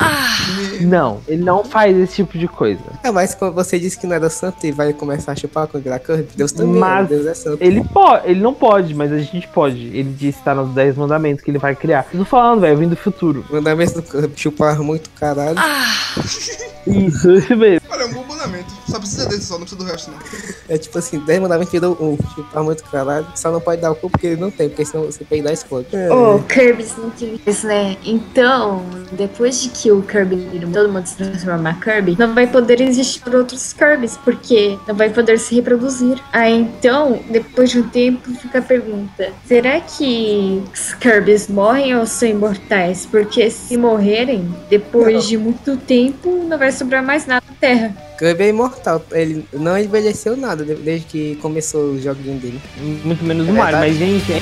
[0.81, 2.81] Não, ele não faz esse tipo de coisa.
[3.03, 5.83] É, mas quando você disse que não era santo e vai começar a chupar quando
[5.83, 7.15] virar Kirby, Deus também, Mas- né?
[7.15, 7.57] Deus é santo.
[7.63, 9.96] Ele pode, ele não pode, mas a gente pode.
[9.97, 12.05] Ele disse que tá nos 10 mandamentos que ele vai criar.
[12.13, 13.43] Eu tô falando, velho, eu vim do futuro.
[13.49, 15.57] Mandamento do chupar muito caralho.
[16.85, 17.81] Isso, isso mesmo.
[17.89, 18.76] Olha, é um bom mandamento.
[18.89, 20.19] Só precisa desse só, não precisa do resto, não.
[20.69, 23.27] É tipo assim, 10 mandamentos virou um, chupar muito caralho.
[23.35, 25.87] Só não pode dar o cu porque ele não tem, porque senão você peidar explode.
[25.93, 26.11] É.
[26.13, 27.97] O Kirby não tem isso, né?
[28.05, 33.35] Então, depois de que o Kirby todo mundo se transformar Kirby, não vai poder existir
[33.35, 36.21] outros Kirbys, porque não vai poder se reproduzir.
[36.31, 42.05] Ah, então, depois de um tempo, fica a pergunta: será que os Kirbys morrem ou
[42.05, 43.05] são imortais?
[43.05, 45.21] Porque se morrerem, depois Não.
[45.21, 48.06] de muito tempo, não vai sobrar mais nada na Terra.
[48.17, 52.59] Kirby é imortal, ele não envelheceu nada de- desde que começou o joguinho dele.
[53.03, 54.19] Muito menos É o Mario, mas verdade.
[54.19, 54.41] gente, É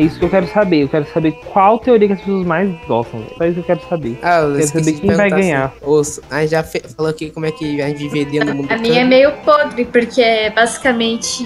[0.00, 0.82] isso que eu quero saber.
[0.82, 3.22] Eu quero saber qual teoria que as pessoas mais gostam.
[3.36, 4.18] Só isso que eu quero saber.
[4.22, 5.64] Ah, eu Quero saber quem vai ganhar.
[5.66, 8.70] assim, Ouça, a gente já falou aqui como é que a gente viveria no mundo
[8.72, 11.44] A minha é meio podre, porque é basicamente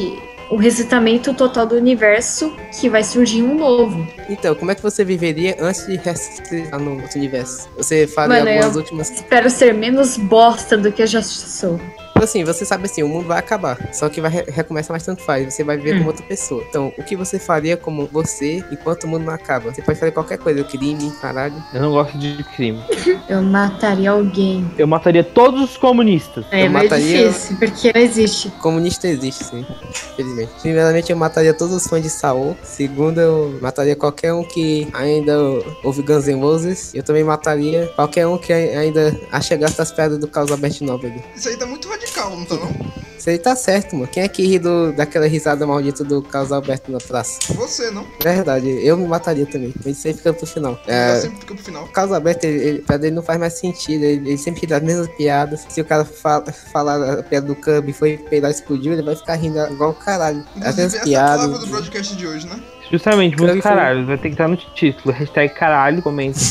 [0.51, 4.05] o resetamento total do universo que vai surgir um novo.
[4.29, 7.69] Então, como é que você viveria antes de ressuscitar no outro universo?
[7.77, 9.11] Você faria Mano, algumas eu- últimas.
[9.13, 11.79] Espero ser menos bosta do que eu já sou.
[12.13, 13.79] Tipo assim, você sabe assim, o mundo vai acabar.
[13.95, 15.55] Só que vai re- recomeçar mais tanto faz.
[15.55, 16.63] Você vai viver como outra pessoa.
[16.69, 19.73] Então, o que você faria como você enquanto o mundo não acaba?
[19.73, 21.55] Você pode fazer qualquer coisa, crime, caralho.
[21.73, 22.83] Eu não gosto de crime.
[23.29, 24.71] Eu mataria alguém.
[24.77, 26.45] Eu mataria todos os comunistas.
[26.51, 28.51] É Eu meio mataria- difícil, porque não existe.
[28.61, 29.65] Comunista existe, sim.
[30.13, 30.51] Infelizmente.
[30.61, 32.57] Primeiramente, eu mataria todos os fãs de Saul.
[32.63, 35.39] Segundo, eu mataria qualquer um que ainda
[35.85, 36.93] ouve Guns N' Roses.
[36.95, 40.85] Eu também mataria qualquer um que ai- ainda acha graça das piadas do Carlos Alberto
[40.85, 41.21] Nóbrega.
[41.35, 41.89] Isso aí tá muito
[42.21, 42.91] radical, não tá não?
[43.27, 44.09] Aí tá certo, mano.
[44.09, 47.39] Quem é que ri do, daquela risada maldita do Carlos Alberto na praça?
[47.53, 48.07] Você, não?
[48.21, 49.75] Verdade, eu me mataria também.
[49.85, 50.81] Mas aí fica pro final.
[50.87, 51.85] Já É, sempre fica pro final.
[51.85, 54.03] o Carlos Alberto, ele, ele, pra ele não faz mais sentido.
[54.05, 55.67] Ele, ele sempre ri das mesmas piadas.
[55.69, 59.15] Se o cara fala, falar a piada do Cub e foi peidar explodiu, ele vai
[59.15, 60.41] ficar rindo igual o caralho.
[60.63, 61.61] As Inclusive, mesmas essa é a palavra piadas.
[61.61, 62.59] do broadcast de hoje, né?
[62.91, 64.05] Justamente, muito caralho.
[64.07, 65.15] Vai ter que estar no título.
[65.15, 66.39] Hashtag caralho, comenta.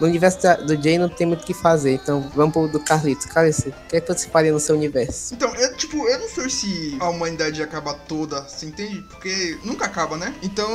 [0.00, 2.80] No universo da- do Jay não tem muito o que fazer, então vamos pro do
[2.80, 3.26] Carlitos.
[3.26, 5.34] Carlitos, o que é que você faria no seu universo?
[5.34, 9.02] Então, eu, tipo, eu não sei se a humanidade ia acabar toda, você entende?
[9.10, 10.32] Porque nunca acaba, né?
[10.42, 10.68] Então,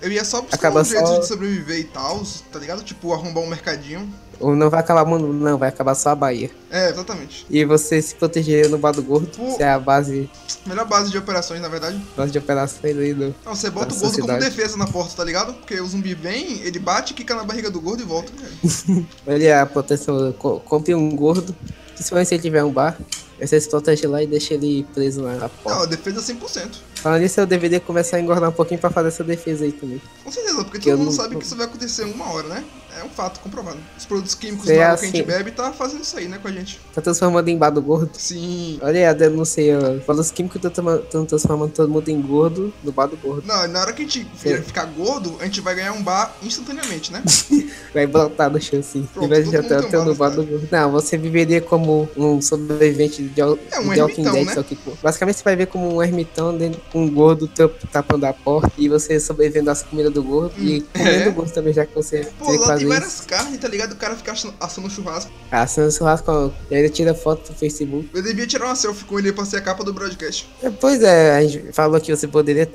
[0.00, 2.82] eu ia só buscar Acaba um jeito só- de sobreviver e tal, tá ligado?
[2.82, 4.08] Tipo, arrombar um mercadinho.
[4.42, 6.50] Ou não vai acabar mundo, não, vai acabar só a Bahia.
[6.70, 7.46] É, exatamente.
[7.48, 10.28] E você se protegeria no Bar do Gordo, que é a base,
[10.66, 12.00] Melhor base de operações, na verdade.
[12.16, 13.34] base de operações aí do.
[13.46, 14.44] Não, você bota o gordo como sociedade.
[14.44, 15.54] defesa na porta, tá ligado?
[15.54, 18.32] Porque o zumbi vem, ele bate, quica na barriga do gordo e volta.
[19.26, 21.54] Olha a proteção, co- compre um gordo,
[21.94, 22.96] principalmente se ele tiver um bar,
[23.40, 25.80] você se protege lá e deixa ele preso na porta.
[25.80, 26.68] Não, defesa 100%.
[26.96, 30.00] Falando nisso, eu deveria começar a engordar um pouquinho pra fazer essa defesa aí também.
[30.22, 32.46] Com certeza, porque Que todo mundo não- sabe que isso vai acontecer em uma hora,
[32.48, 32.64] né?
[33.00, 33.78] É um fato comprovado.
[33.96, 35.26] Os produtos químicos É água que a gente assim.
[35.26, 36.78] bebe tá fazendo isso aí, né, com a gente.
[36.94, 38.10] Tá transformando em bar do gordo.
[38.18, 38.78] Sim.
[38.82, 40.00] Olha aí a denúncia aí, ó.
[40.04, 43.46] Produtos químicos estão transformando todo mundo em gordo do bar do gordo.
[43.46, 44.56] Não, na hora que a gente É.
[44.60, 47.22] ficar gordo, a gente vai ganhar um bar instantaneamente, né?
[47.94, 49.06] Vai brotar no chão assim.
[49.12, 50.68] Pronto, todo já ter tem um bar no do gordo.
[50.70, 54.54] Não, você viveria como um sobrevivente de, Al- É, um de Walking ermitão, Dead, né?
[54.54, 57.82] só que pô, basicamente você vai ver como um ermitão dentro com um gordo tap-
[57.90, 61.30] tapando a porta e você sobrevivendo às comidas do gordo e comendo é.
[61.30, 63.92] gordo também, já que você Pô, lá tem várias carnes, tá ligado?
[63.92, 65.30] O cara fica assando- assando churrasco.
[65.68, 68.08] Sendo churrasco, e ainda tira foto pro Facebook.
[68.14, 70.48] Eu devia tirar uma selfie com ele pra ser a capa do broadcast.
[70.62, 72.70] É, Pois é, a gente falou que você poderia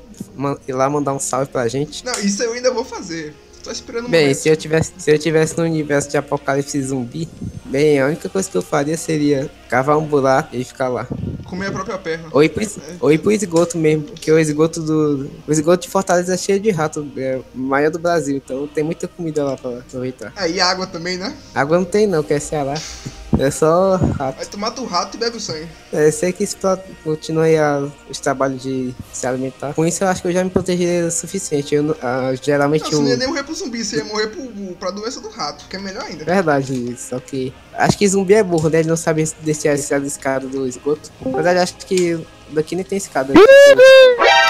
[0.67, 2.05] ir lá mandar um salve pra gente.
[2.05, 3.33] Não, isso eu ainda vou fazer.
[3.63, 4.37] Tô esperando um Bem, momento.
[4.37, 7.27] se eu tivesse, se eu tivesse no universo de apocalipse zumbi,
[7.65, 11.07] bem, a única coisa que eu faria seria cavar um buraco e ficar lá.
[11.45, 12.27] Comer a própria perna.
[12.31, 15.29] Ou ir pro, es- ou ir pro esgoto mesmo, porque o esgoto do.
[15.47, 19.07] O esgoto de Fortaleza é cheio de rato, é maior do Brasil, então tem muita
[19.07, 20.33] comida lá pra aproveitar.
[20.35, 21.35] Aí água também, né?
[21.55, 22.73] Água não tem não, que é Ceará.
[23.39, 24.39] É só rato.
[24.39, 25.67] Aí tu mata o rato e bebe o sangue.
[25.93, 26.57] É, eu sei que isso
[27.03, 29.75] continua aí a- os trabalhos de se alimentar.
[29.75, 31.75] Com isso eu acho que eu já me protegeria o suficiente.
[31.75, 32.97] Eu, ah, geralmente Não, eu.
[32.97, 34.47] você não ia nem morrer pro zumbi, você ia morrer pro,
[34.79, 36.25] pra doença do rato, que é melhor ainda.
[36.25, 37.53] Verdade, só que.
[37.77, 38.79] Acho que zumbi é burro, né?
[38.79, 41.11] Ele não sabe descer a escada do esgoto.
[41.23, 43.33] Na verdade, acho que daqui nem tem escada.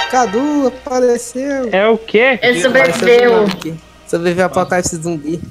[0.09, 1.69] Cadu apareceu!
[1.71, 2.39] É o quê?
[2.41, 3.45] Ele sobreviveu.
[4.07, 5.41] Sobreviveu ao apocalipse zumbi.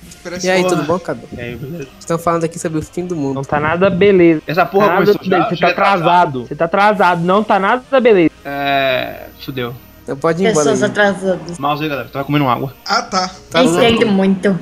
[0.42, 1.28] E aí, tudo bom, Cadu?
[1.36, 1.88] E aí, beleza?
[2.00, 3.34] Estão falando aqui sobre o fim do mundo.
[3.34, 4.40] Não tá nada beleza.
[4.46, 5.36] Essa porra nada começou já?
[5.36, 6.46] Você tá Cheguei atrasado.
[6.46, 7.22] Você tá atrasado.
[7.22, 8.30] Não tá nada beleza.
[8.44, 9.26] É.
[9.44, 9.74] Fudeu.
[10.02, 10.70] Então pode ir embora.
[10.70, 10.90] Pessoas aí.
[10.90, 11.58] atrasadas.
[11.58, 12.08] Mouse aí, galera.
[12.08, 12.74] Tava comendo água.
[12.86, 13.30] Ah, tá.
[13.50, 13.82] Tá bom.
[13.82, 14.58] Entendo muito.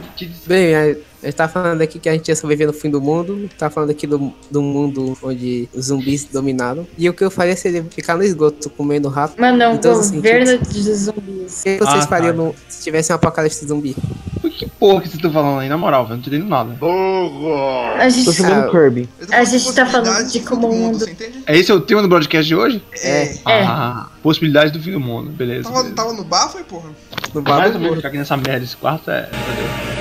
[0.46, 3.00] Bem, a a gente tá falando aqui que a gente ia sobreviver no fim do
[3.00, 3.48] mundo.
[3.58, 6.86] Tá falando aqui do, do mundo onde os zumbis dominaram.
[6.98, 9.40] E o que eu faria seria ficar no esgoto comendo rato.
[9.40, 11.60] Mano, é um Em todos os governo de zumbis.
[11.60, 12.42] O que vocês Ah, fariam tá.
[12.42, 13.96] no- se tivesse um apocalipse zumbi?
[14.40, 15.68] Por que porra que vocês estão falando aí?
[15.70, 16.16] Na moral, velho.
[16.16, 16.72] Não tô entendendo nada.
[16.74, 19.08] A Tô gente, jogando Ah, Kirby.
[19.26, 21.42] Tô A gente tá falando de como o mundo- Você entende?
[21.46, 22.84] É esse o tema do broadcast de hoje?
[23.02, 23.38] É, É.
[23.46, 25.30] Ah, possibilidades do fim do mundo.
[25.30, 25.64] Beleza.
[25.64, 25.94] Tava, beleza.
[25.96, 26.90] tava no bar, foi, porra?
[27.32, 28.64] no Mais bar ou menos ficar aqui nessa merda.
[28.64, 29.22] Esse quarto é.
[29.32, 29.93] Meu Deus.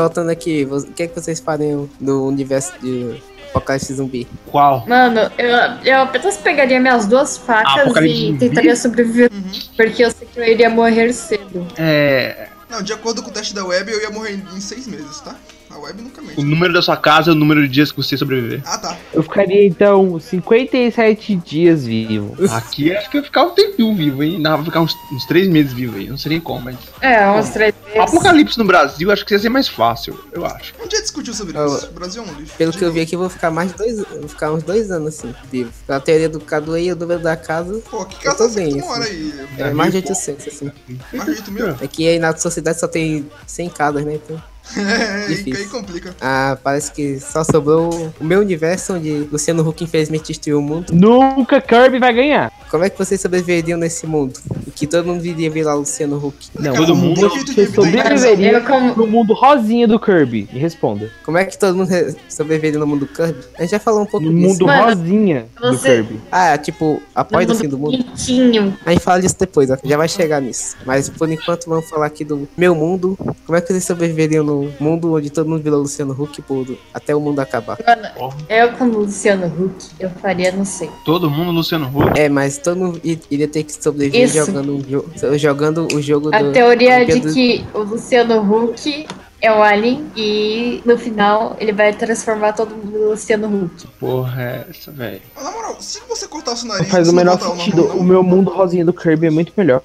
[0.00, 4.26] Voltando aqui, o que, é que vocês fariam no universo de apocalipse zumbi?
[4.46, 4.86] Qual?
[4.86, 5.48] Mano, eu,
[5.84, 8.38] eu apenas pegaria minhas duas facas apocalipse e zumbi?
[8.38, 9.30] tentaria sobreviver.
[9.76, 11.66] Porque eu sei que eu iria morrer cedo.
[11.76, 12.48] É.
[12.68, 15.34] Não, de acordo com o teste da web, eu ia morrer em seis meses, tá?
[15.78, 16.42] A web nunca O mente.
[16.42, 18.62] número da sua casa é o número de dias que você sobreviver.
[18.66, 18.96] Ah, tá.
[19.12, 22.34] Eu ficaria então 57 dias vivo.
[22.52, 24.38] Aqui acho que eu ia ficar um tempinho vivo, hein?
[24.40, 26.08] Não, vou ficar uns, uns três meses vivo aí.
[26.08, 26.76] Não sei nem como, mas.
[27.00, 28.00] É, uns três meses.
[28.00, 30.74] Apocalipse no Brasil acho que ia ser mais fácil, eu acho.
[30.82, 31.86] Um dia discutiu sobre isso.
[31.86, 32.54] O Brasil é um lixo.
[32.56, 34.62] Pelo que eu vi aqui, eu vou ficar mais de dois eu vou ficar uns
[34.62, 35.70] dois anos assim, vivo.
[35.86, 38.70] Pela teoria do Cadu aí, o número da casa Pô, que Eu casa é que
[38.72, 39.32] bem, tu mora aí?
[39.58, 40.72] é mais de 800, assim.
[41.12, 41.68] Mais de 8 mil?
[41.70, 44.14] Aqui aí na sua cidade só tem 100 casas, né?
[44.14, 44.40] Então, É,
[45.28, 45.56] Difícil.
[45.56, 46.14] aí complica.
[46.20, 50.92] ah, parece que só sobrou o meu universo, onde Luciano Huck infelizmente destruiu o mundo.
[50.92, 52.52] Nunca Kirby vai ganhar.
[52.70, 54.38] Como é que vocês sobreviveriam nesse mundo?
[54.74, 56.36] Que todo mundo iria virar Luciano Huck?
[56.58, 57.72] Não, todo mundo- isso.
[57.74, 58.60] sobreviveria
[58.96, 60.48] no mundo rosinha do Kirby.
[60.52, 61.10] Me responda.
[61.24, 63.38] Como é que todo mundo re- sobreviveria no mundo Kirby?
[63.58, 64.48] A gente já falou um pouco No disso.
[64.48, 66.20] mundo Mano, rosinha do você- Kirby.
[66.30, 67.92] Ah, tipo, após o fim do mundo?
[67.98, 68.76] Bonitinho.
[68.84, 69.76] A gente fala disso depois, ó.
[69.82, 70.76] já vai chegar nisso.
[70.84, 73.16] Mas por enquanto vamos falar aqui do meu mundo.
[73.46, 77.14] Como é que vocês sobreviveriam no mundo onde todo mundo virou Luciano Huck por, até
[77.14, 77.78] o mundo acabar?
[77.86, 80.90] Mano, eu como Luciano Huck, eu faria, não sei.
[81.04, 82.18] Todo mundo Luciano Huck.
[82.18, 84.36] É, mas todo mundo iria ter que sobreviver Isso.
[84.46, 85.04] jogando, um jo
[85.38, 86.52] jogando o jogo A do.
[86.52, 89.06] teoria de Olimpíada- que o Luciano Huck
[89.40, 93.86] é o Alien e no final ele vai transformar todo mundo em Luciano Huck.
[94.00, 95.20] Porra, é essa, velho.
[95.40, 97.84] Na moral, se você cortasse o nariz, faz você o menor sentido.
[97.92, 98.02] O não?
[98.04, 99.80] meu mundo rosinha do Kirby é muito melhor.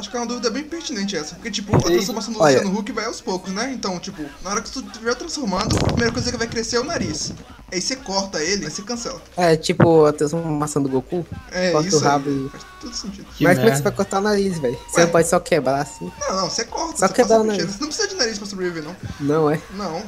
[0.00, 1.34] Acho que é uma dúvida bem pertinente essa.
[1.34, 2.38] Porque, tipo, a transformação do.
[2.38, 3.70] Luciano Huck vai aos poucos, né?
[3.70, 6.80] Então, tipo, na hora que tu estiver transformando, a primeira coisa que vai crescer é
[6.80, 7.34] o nariz.
[7.72, 9.20] Aí você corta ele, aí você cancela.
[9.36, 11.24] É, tipo a transformação do Goku.
[11.52, 12.46] É Corta o isso rabo aí.
[12.46, 13.26] e- Faz todo sentido.
[13.36, 14.78] Que mas como é que você vai cortar o nariz, velho?
[14.88, 16.10] Você não pode só quebrar assim.
[16.20, 16.96] Não, não, você corta.
[16.98, 17.64] Só você quebrar o nariz.
[17.66, 18.96] Você não precisa de nariz pra sobreviver, não.
[19.20, 19.60] Não é.
[19.76, 20.02] Não.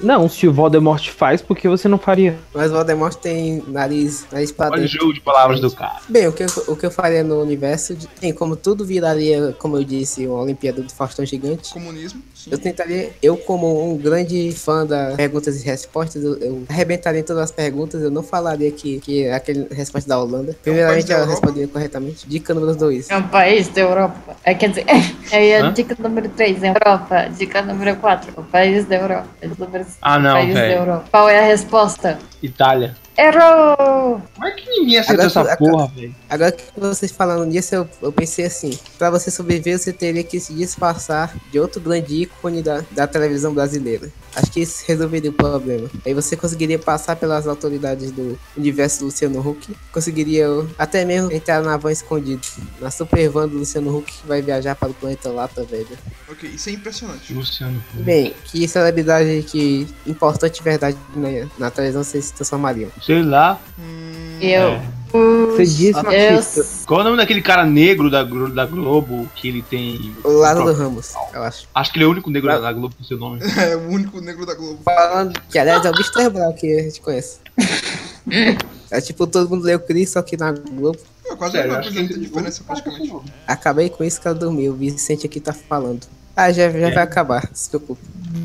[0.00, 2.38] Não, se o Voldemort faz, por que você não faria?
[2.54, 5.98] Mas o Voldemort tem nariz, nariz pra Olha o jogo de palavras do cara.
[6.08, 9.52] Bem, o que, eu, o que eu faria no universo, de- bem, como tudo viraria,
[9.58, 12.50] como eu disse, uma Olimpíada do Faustão Gigante, Comunismo, sim.
[12.52, 17.22] eu tentaria, eu como um grande fã da perguntas e respostas, eu, eu arrebentaria em
[17.22, 20.56] todas as perguntas, eu não falaria que, que é aquele resposta da Holanda.
[20.62, 21.32] Primeiramente, da eu Europa?
[21.32, 22.28] responderia corretamente.
[22.28, 23.10] Dica número 2.
[23.10, 24.36] É um país da Europa.
[24.44, 24.84] É, quer dizer,
[25.32, 25.72] é a Hã?
[25.72, 27.28] dica número 3, é Europa.
[27.36, 29.26] Dica número 4, o país da Europa.
[29.42, 30.78] Dica número cinco, Ah, não, país da velho.
[30.80, 31.04] Europa.
[31.10, 32.18] Qual é a resposta?
[32.42, 32.94] Itália.
[33.16, 34.22] Errou!
[34.34, 36.14] Como é que ninguém acertou Agora- essa porra, velho?
[36.30, 40.40] Agora que vocês falando nisso, eu, eu pensei assim: pra você sobreviver, você teria que
[40.40, 44.10] se disfarçar de outro grande ícone da, da televisão brasileira.
[44.34, 45.90] Acho que isso resolveria o problema.
[46.06, 50.46] Aí você conseguiria passar pelas autoridades do universo do Luciano Huck, conseguiria
[50.78, 52.40] até mesmo entrar na van escondido,
[52.80, 55.86] na super van do Luciano Huck que vai viajar para o planeta Lata, velho.
[56.30, 57.34] Ok, isso é impressionante.
[57.34, 58.02] Luciano Huck.
[58.02, 62.90] Bem, que celebridade que importante de verdade na, na televisão vocês se transformariam?
[63.12, 63.60] Sei lá.
[64.40, 64.62] Eu.
[64.68, 64.82] É.
[65.12, 66.02] Você disse Eu.
[66.02, 66.64] machista.
[66.86, 70.14] Qual é o nome daquele cara negro da, da Globo que ele tem.
[70.24, 71.68] O Lázaro Ramos, eu acho.
[71.74, 73.40] Acho que ele é o único negro da, da Globo com seu nome.
[73.58, 74.78] É o único negro da Globo.
[74.84, 76.30] Falando que, aliás, é o Mr.
[76.30, 77.38] Brown que a gente conhece.
[78.90, 80.98] É tipo, todo mundo leu Chris, só que na Globo.
[81.24, 83.14] Eu quase Sério, não acho que apresenta ele- diferença praticamente.
[83.46, 84.72] Acabei com isso que ela dormiu.
[84.72, 86.06] O Vicente aqui tá falando.
[86.36, 88.00] Ah, já, já vai acabar, se preocupe.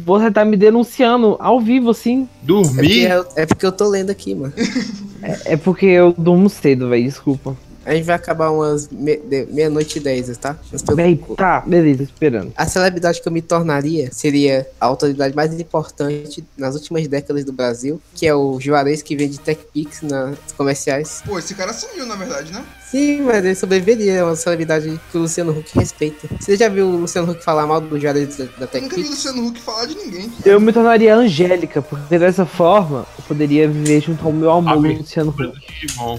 [0.05, 2.23] Você tá me denunciando ao vivo, assim.
[2.23, 3.09] É porque, Dormir?
[3.09, 4.53] eu, é porque eu tô lendo aqui, mano.
[5.19, 7.03] É, é porque eu durmo cedo, velho.
[7.03, 7.57] Desculpa.
[7.87, 10.55] A gente vai acabar umas meia-noite e dez, tá?
[10.85, 11.37] Preocupe.
[11.37, 12.51] tá, beleza, esperando.
[12.55, 17.53] A celebridade que eu me tornaria seria a autoridade mais importante nas últimas décadas do
[17.53, 21.23] Brasil, que é o Juarez que vende TechPix nas comerciais.
[21.25, 22.61] Pô, esse cara sumiu, na verdade, né?
[22.89, 26.25] Sim, mas ele sobreviveria, é uma celebridade que o Luciano Huck respeita.
[26.39, 29.03] Você já viu o Luciano Huck falar mal do Juarez da, da Eu nunca vi
[29.03, 29.09] o?
[29.09, 30.31] Luciano Huck falar de ninguém.
[30.45, 34.97] Eu me tornaria Angélica, porque dessa forma eu poderia viver junto ao meu amor, Abre.
[34.99, 35.53] Luciano Huck.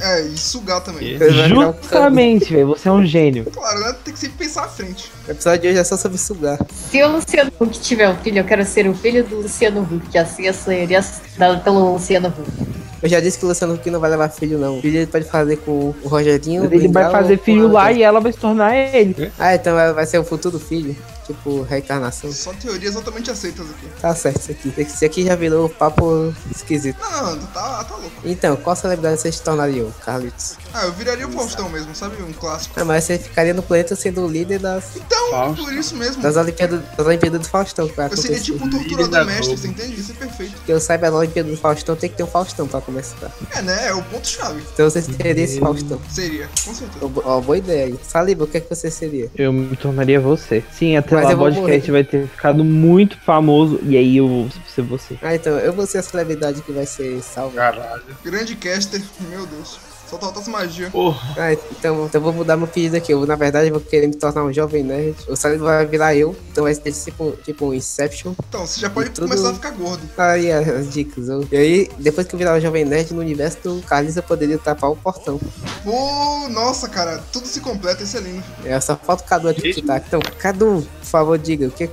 [0.02, 1.16] É, e sugar também.
[1.16, 1.48] É.
[1.48, 2.68] Justamente, velho.
[2.68, 3.46] Você é um gênio.
[3.46, 3.96] Claro, né?
[4.04, 5.10] Tem que sempre pensar à frente.
[5.26, 6.58] O episódio de hoje é só sobre sugar.
[6.90, 10.18] Se o Luciano Huck tiver um filho, eu quero ser o filho do Luciano Huck.
[10.18, 11.02] Assim eu seria
[11.38, 12.87] dado pelo Luciano Huck.
[13.02, 14.80] Eu já disse que o Luciano Huck não vai levar filho, não.
[14.80, 16.64] Filho ele pode fazer com o Rogerinho.
[16.64, 19.30] Ele vai fazer filho lá e ela vai se tornar ele.
[19.38, 20.96] Ah, então vai ser o futuro filho.
[21.28, 22.32] Tipo, reencarnação.
[22.32, 23.86] Só teorias altamente aceitas aqui.
[24.00, 24.72] Tá certo isso aqui.
[24.78, 26.98] Esse aqui já virou papo esquisito.
[26.98, 28.10] Não, não, tá, tá louco.
[28.24, 30.56] Então, qual celebridade você se tornaria, Carlitos?
[30.72, 32.22] Ah, eu viraria o Faustão mesmo, sabe?
[32.22, 32.80] Um clássico.
[32.80, 35.62] Ah, mas você ficaria no planeta sendo o líder das, Então, Fausto.
[35.64, 36.22] por isso mesmo.
[36.22, 40.00] das Olimpíadas, das Olimpíadas do Faustão vai Eu seria tipo um torturador mestre, você entende?
[40.00, 40.54] Isso é perfeito.
[40.64, 43.30] Que eu saiba, na Olimpíada do Faustão tem que ter um Faustão pra começar.
[43.54, 43.88] É, né?
[43.88, 44.62] É o ponto-chave.
[44.72, 46.00] Então você seria esse Faustão.
[46.10, 47.12] Seria, com certeza.
[47.24, 47.98] Ó, boa ideia aí.
[48.02, 49.30] Saliba, o que é que você seria?
[49.36, 50.64] Eu me tornaria você.
[50.72, 54.48] Sim, até Mas lá eu podcast vai ter ficado muito famoso e aí eu vou
[54.66, 55.18] ser você.
[55.22, 57.56] Ah, então, eu vou ser a celebridade que vai ser salva.
[57.56, 58.02] Caralho.
[58.24, 59.87] Grande caster, meu Deus.
[60.08, 60.90] Só falta as magias.
[60.90, 61.34] Porra.
[61.36, 63.12] Ah, então, então eu vou mudar meu pedido aqui.
[63.12, 65.14] Eu, na verdade, vou querer me tornar um jovem nerd.
[65.28, 66.34] O Saliba vai virar eu.
[66.50, 68.32] Então vai ser tipo, tipo um Inception.
[68.48, 70.02] Então, você já pode tudo- começar a ficar gordo.
[70.16, 71.28] Aí as, as dicas.
[71.28, 73.82] Eu- e aí, depois que eu virar um jovem nerd no universo do
[74.16, 75.38] eu poderia tapar o portão.
[75.84, 78.42] Pô, nossa, cara, tudo se completa, isso é.
[78.64, 79.98] É, só falta o Cadu aqui que tá.
[79.98, 81.86] Então, Cadu, por favor, diga, que,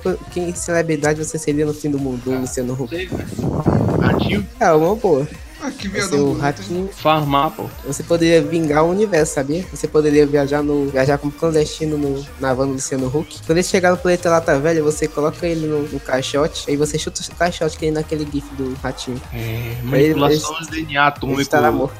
[0.58, 3.08] celebridade você seria no fim do mundo, Luciano Huck?
[4.00, 5.26] Ratinho, É, uma boa.
[5.66, 6.40] Ah, que viadão bonito.
[6.40, 6.88] ratinho.
[6.92, 7.68] farmar, pô.
[7.86, 9.64] Você poderia vingar o universo, sabia?
[9.72, 13.40] Você poderia viajar no viajar como clandestino no, na van do Luciano Huck.
[13.44, 16.96] Quando ele chegar no planeta Lata Velha, você coloca ele no, no caixote, aí você
[16.98, 19.20] chuta o caixote que é naquele gif do ratinho.
[19.32, 21.40] É, manipulação de DNA Ele atômico.
[21.40, 21.96] estará morto.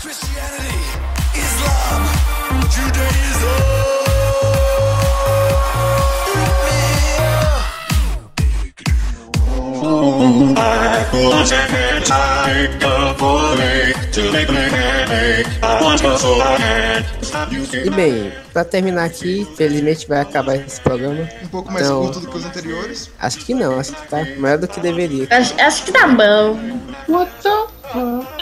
[0.00, 0.78] Christianity,
[1.34, 3.75] Islam, Judaism.
[17.84, 21.28] E bem, pra terminar aqui, felizmente vai acabar esse programa.
[21.42, 23.10] Um pouco mais Então- curto do que os anteriores.
[23.18, 25.28] Acho que não, acho que tá maior do que deveria.
[25.30, 26.58] Acho, acho que tá bom.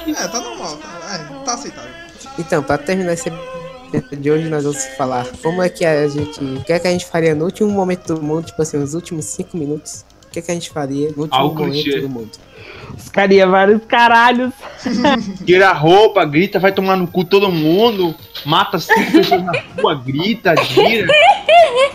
[0.07, 1.90] É, tá normal, tá, é, tá aceitável.
[2.38, 3.28] Então, pra terminar esse
[3.92, 6.42] episódio de hoje, nós vamos falar como é que a gente.
[6.42, 8.95] O que é que a gente faria no último momento do mundo, tipo assim, os
[8.95, 10.05] últimos cinco minutos.
[10.35, 12.01] O que que a gente faria no último Algo momento clichê.
[12.01, 12.30] do mundo?
[12.99, 14.53] Ficaria vários caralhos.
[15.47, 18.12] Tira a roupa, grita, vai tomar no cu todo mundo,
[18.45, 21.07] mata cinco pessoas na rua, grita, gira.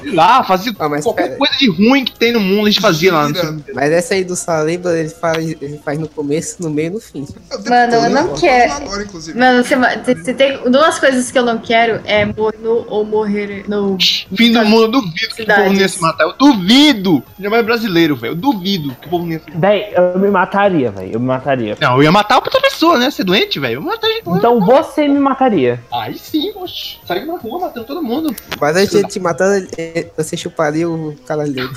[0.01, 1.37] Sei lá, fazia Ah, mas qualquer pera.
[1.37, 3.29] coisa de ruim que tem no mundo, a gente fazia lá.
[3.29, 3.63] No...
[3.73, 6.99] Mas essa aí do Saliba, ele faz, ele faz no começo, no meio e no
[6.99, 7.27] fim.
[7.51, 9.05] É Mano, eu não quero- Agora.
[9.35, 13.63] Mano, você, você- tem duas coisas que eu não quero: é morrer no, ou morrer
[13.67, 13.97] no.
[14.35, 16.23] Fim do mundo, eu duvido que o povo não ia se matar.
[16.25, 17.23] Eu duvido!
[17.37, 18.31] Ainda mais brasileiro, velho.
[18.31, 19.59] Eu duvido que o povo não ia se matar.
[19.59, 21.11] Véi, eu me mataria, velho.
[21.13, 21.77] Eu me mataria.
[21.79, 23.09] Não, eu ia matar outra pessoa, né?
[23.11, 23.75] Ser doente, velho.
[23.75, 24.29] Eu ia matar gente.
[24.29, 25.79] Então você me mataria.
[25.91, 26.97] Aí sim, oxe.
[27.05, 28.35] Sair na rua matando todo mundo.
[28.59, 29.67] Mas a gente te matando,
[30.15, 31.69] você chuparia o caralho dele.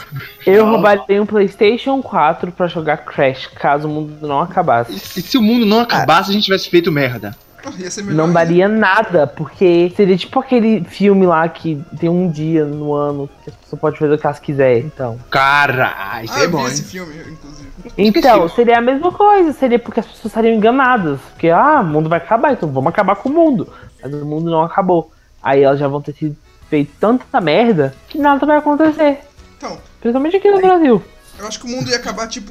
[0.47, 4.93] Eu roubaria um PlayStation 4 pra jogar Crash, caso o mundo não acabasse.
[4.95, 7.37] E se, se o mundo não acabasse, a gente tivesse feito merda.
[7.65, 7.71] Ah,
[8.07, 13.31] Não daria nada, porque seria tipo aquele filme lá que tem um dia no ano
[13.45, 14.79] que a pessoa pode fazer o que ela quiser.
[14.79, 17.71] Então, Cara, isso Ah, é eu bom, esse filme, inclusive.
[17.97, 19.53] então seria a mesma coisa.
[19.53, 21.21] Seria porque as pessoas estariam enganadas.
[21.21, 23.69] Porque, ah, o mundo vai acabar, então vamos acabar com o mundo.
[24.03, 25.13] Mas o mundo não acabou.
[25.41, 26.37] Aí elas já vão ter sido
[26.73, 29.19] feito tanta merda que nada vai acontecer.
[29.59, 31.05] Então, Principalmente aqui no Brasil.
[31.39, 32.51] eu acho que o mundo ia acabar, tipo...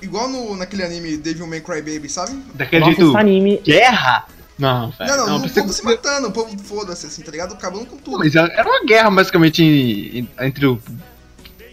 [0.00, 2.38] Igual no, naquele anime Devil May Cry Baby, sabe?
[2.54, 3.16] Daquele Nossa, jeito.
[3.16, 3.60] anime.
[3.64, 4.26] Guerra?
[4.56, 5.16] Não, velho.
[5.16, 7.54] não, não, o pensei povo que- se matando, o povo foda-se, assim, tá ligado?
[7.54, 8.18] Acabando com tudo.
[8.18, 10.78] Mas era uma guerra, basicamente, em- em- entre o.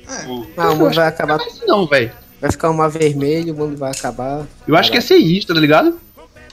[0.07, 2.11] É, o- Ah, o mundo vai acabar, Mas não, velho.
[2.41, 4.47] vai ficar uma vermelho, o mundo vai acabar.
[4.67, 5.99] Eu acho que ia ser isto, tá ligado?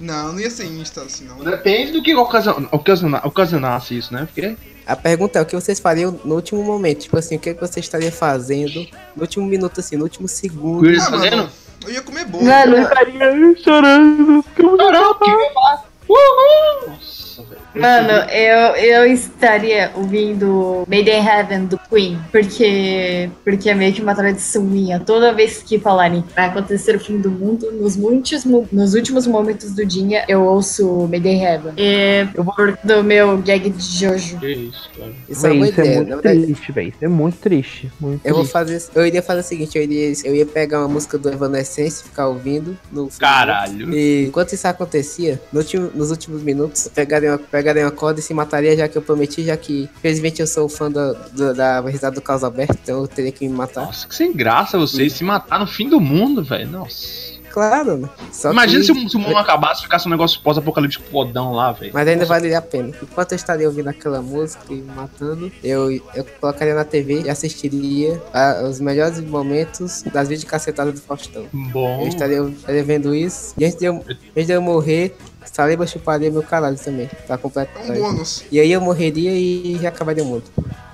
[0.02, 1.38] Não, não ia ser insta, assim, não.
[1.38, 4.26] Depende do que ocasiona- ocasiona- ocasionasse isso, né?
[4.26, 4.56] Porque.
[4.86, 7.00] A pergunta é o que vocês fariam no último momento?
[7.00, 10.26] Tipo assim, o que, é que você estaria fazendo no último minuto, assim, no último
[10.26, 10.80] segundo?
[10.80, 11.36] Coisa Ah, fazendo.
[11.36, 11.50] mano,
[11.86, 12.44] eu ia comer bolo.
[12.44, 14.44] Mano, Eu estaria chorando.
[14.54, 15.87] Caramba, que eu ia falar.
[16.08, 16.88] Uhul!
[16.90, 17.60] Nossa, velho.
[17.74, 24.02] Mano, eu, eu estaria ouvindo Made in Heaven do Queen, porque, porque é meio que
[24.02, 24.98] uma tradição minha.
[24.98, 29.72] Toda vez que falarem vai acontecer o fim do mundo, nos, muitos, nos últimos momentos
[29.74, 31.72] do dia, eu ouço Made in Heaven.
[31.76, 34.38] E Eu vou- por do meu gag de Jojo.
[34.38, 35.12] Que isso, cara.
[35.28, 35.96] Isso é uma isso é ideia.
[35.98, 36.88] muito Na verdade, triste, velho.
[36.88, 37.92] Isso é muito triste.
[38.00, 38.52] Muito eu vou triste.
[38.52, 38.82] fazer.
[38.94, 42.08] Eu iria fazer o seguinte, eu iria, eu ia pegar uma música do Evanescence e
[42.08, 43.92] ficar ouvindo no Caralho.
[43.94, 48.20] E enquanto isso acontecia, no último- nos últimos minutos, eu pegaria uma, pegaria uma corda
[48.20, 51.52] e se mataria, já que eu prometi, já que, infelizmente, eu sou fã da, da,
[51.52, 53.86] da risada do Caos Aberto, então eu teria que me matar.
[53.86, 56.70] Nossa, que sem graça vocês se matar no fim do mundo, velho.
[56.70, 57.37] Nossa.
[57.50, 58.08] Claro, né?
[58.32, 61.52] Só Imagina que- se, o, se o mundo acabasse e ficasse um negócio pós-apocalíptico fodão
[61.52, 61.90] lá, velho.
[61.94, 62.92] Mas ainda valeria a pena.
[63.02, 67.30] Enquanto eu estaria ouvindo aquela música e me matando, eu, eu colocaria na TV e
[67.30, 71.46] assistiria a- os melhores momentos das videocassetadas do Faustão.
[71.52, 72.02] Bom.
[72.02, 73.54] Eu estaria, eu estaria vendo isso.
[73.58, 74.04] E antes de eu,
[74.36, 77.08] antes de eu morrer, Saliba chuparia meu caralho também.
[77.26, 77.82] Pra completar.
[77.88, 78.44] É um bônus.
[78.52, 80.44] E aí eu morreria e acabaria o mundo.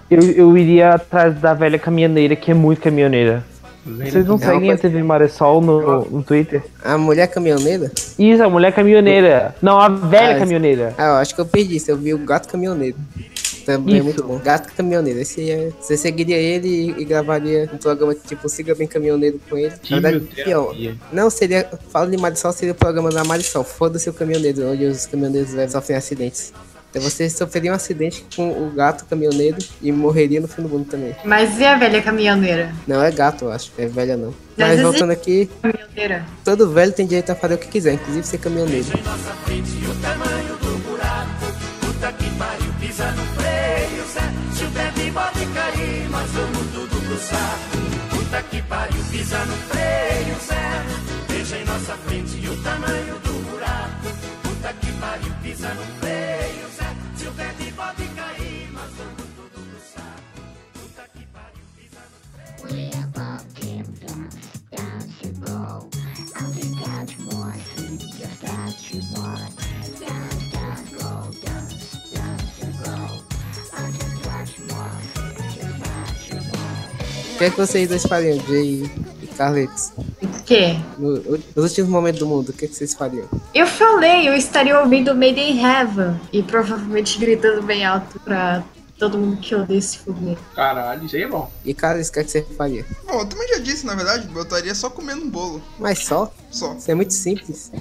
[0.08, 3.44] Eu, eu iria atrás da velha caminhoneira, que é muito caminhoneira.
[3.84, 6.62] Vocês não seguem a TV Maressol no, no Twitter?
[6.82, 7.92] A mulher caminhoneira?
[8.18, 9.54] Isso, a mulher caminhoneira.
[9.60, 10.94] Não, a velha Ah, caminhoneira.
[10.96, 11.90] Ah, eu acho que eu perdi isso.
[11.90, 12.96] Eu vi o gato caminhoneiro.
[13.64, 14.04] Também é Isso.
[14.04, 14.38] muito bom.
[14.38, 15.18] Gato caminhoneiro.
[15.20, 15.70] Esse é...
[15.80, 19.72] Você seguiria ele e, e gravaria um programa tipo Siga Bem Caminhoneiro com ele.
[19.90, 20.74] Na verdade, pior.
[21.12, 21.66] Não, seria.
[21.88, 23.64] Fala de Marisol, seria o programa da Marisol.
[23.64, 26.52] Foda-se o caminhoneiro, onde os caminhoneiros velhos sofrem acidentes.
[26.94, 30.88] Então você sofreria um acidente com o gato caminhoneiro e morreria no fim do mundo
[30.88, 31.12] também.
[31.24, 32.72] Mas e a velha caminhoneira?
[32.86, 33.72] Não é gato, eu acho.
[33.76, 34.32] É velha não.
[34.56, 36.24] Mas Mas voltando aqui, Caminhoneira.
[36.44, 38.86] todo velho tem direito a fazer o que quiser, inclusive ser caminhoneiro.
[38.86, 39.02] O que
[77.40, 78.90] é que vocês dois fariam, Jay
[79.22, 79.92] e Carletos?
[80.22, 80.76] O quê?
[80.98, 81.20] No-
[81.56, 83.26] nos últimos momentos do mundo, o que, é que vocês fariam?
[83.54, 88.62] Eu falei, eu estaria ouvindo Made in Heaven e provavelmente gritando bem alto pra
[88.98, 90.40] todo mundo que odeia esse foguete.
[90.54, 91.50] Caralho, isso aí é bom.
[91.64, 92.84] E Carlos, o que, é que você faria?
[93.06, 95.60] Bom, eu também já disse, na verdade, eu estaria só comendo um bolo.
[95.78, 96.32] Mas só?
[96.50, 96.74] Só.
[96.74, 97.72] Isso é muito simples.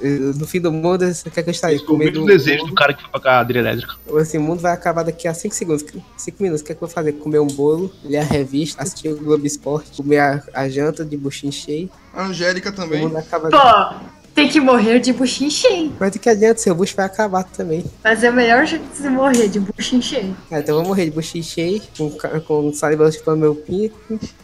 [0.00, 2.64] Eh, No fim do mundo, você quer que eu estaria Descobri comendo o um desejo
[2.66, 3.94] do cara que foi pra cadeira elétrica.
[4.16, 5.84] Esse mundo vai acabar daqui a 5 segundos.
[6.16, 6.62] 5 minutos.
[6.62, 7.12] O que, é que eu vou fazer?
[7.12, 11.16] Comer um bolo, ler a revista, assistir o Globo Esporte, comer a, a janta de
[11.16, 11.88] buchinho cheio.
[12.12, 13.00] A Angélica O também.
[13.02, 13.50] mundo acaba.
[13.50, 15.92] Pô, tem que morrer de buchinho cheio.
[16.00, 16.58] Mas do que adianta?
[16.60, 17.84] Seu bucho vai acabar também.
[18.02, 20.36] Mas é o melhor jeito de se morrer de buchinho cheio.
[20.50, 22.10] Ah, então eu vou morrer de buchinho cheio, com,
[22.40, 23.94] com saliva chupando meu pinto,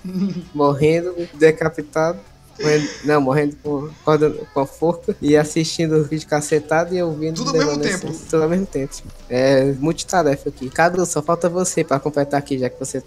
[0.55, 2.19] morrendo, decapitado.
[2.61, 7.37] Morrendo- não, morrendo com, corda- com a forca e assistindo vídeo cacetado e ouvindo.
[7.45, 8.13] Tudo ao mesmo tempo.
[8.29, 8.95] Tudo ao mesmo tempo.
[9.29, 10.69] É multitarefa aqui.
[10.71, 13.03] Cadu, só falta você pra completar aqui, já que você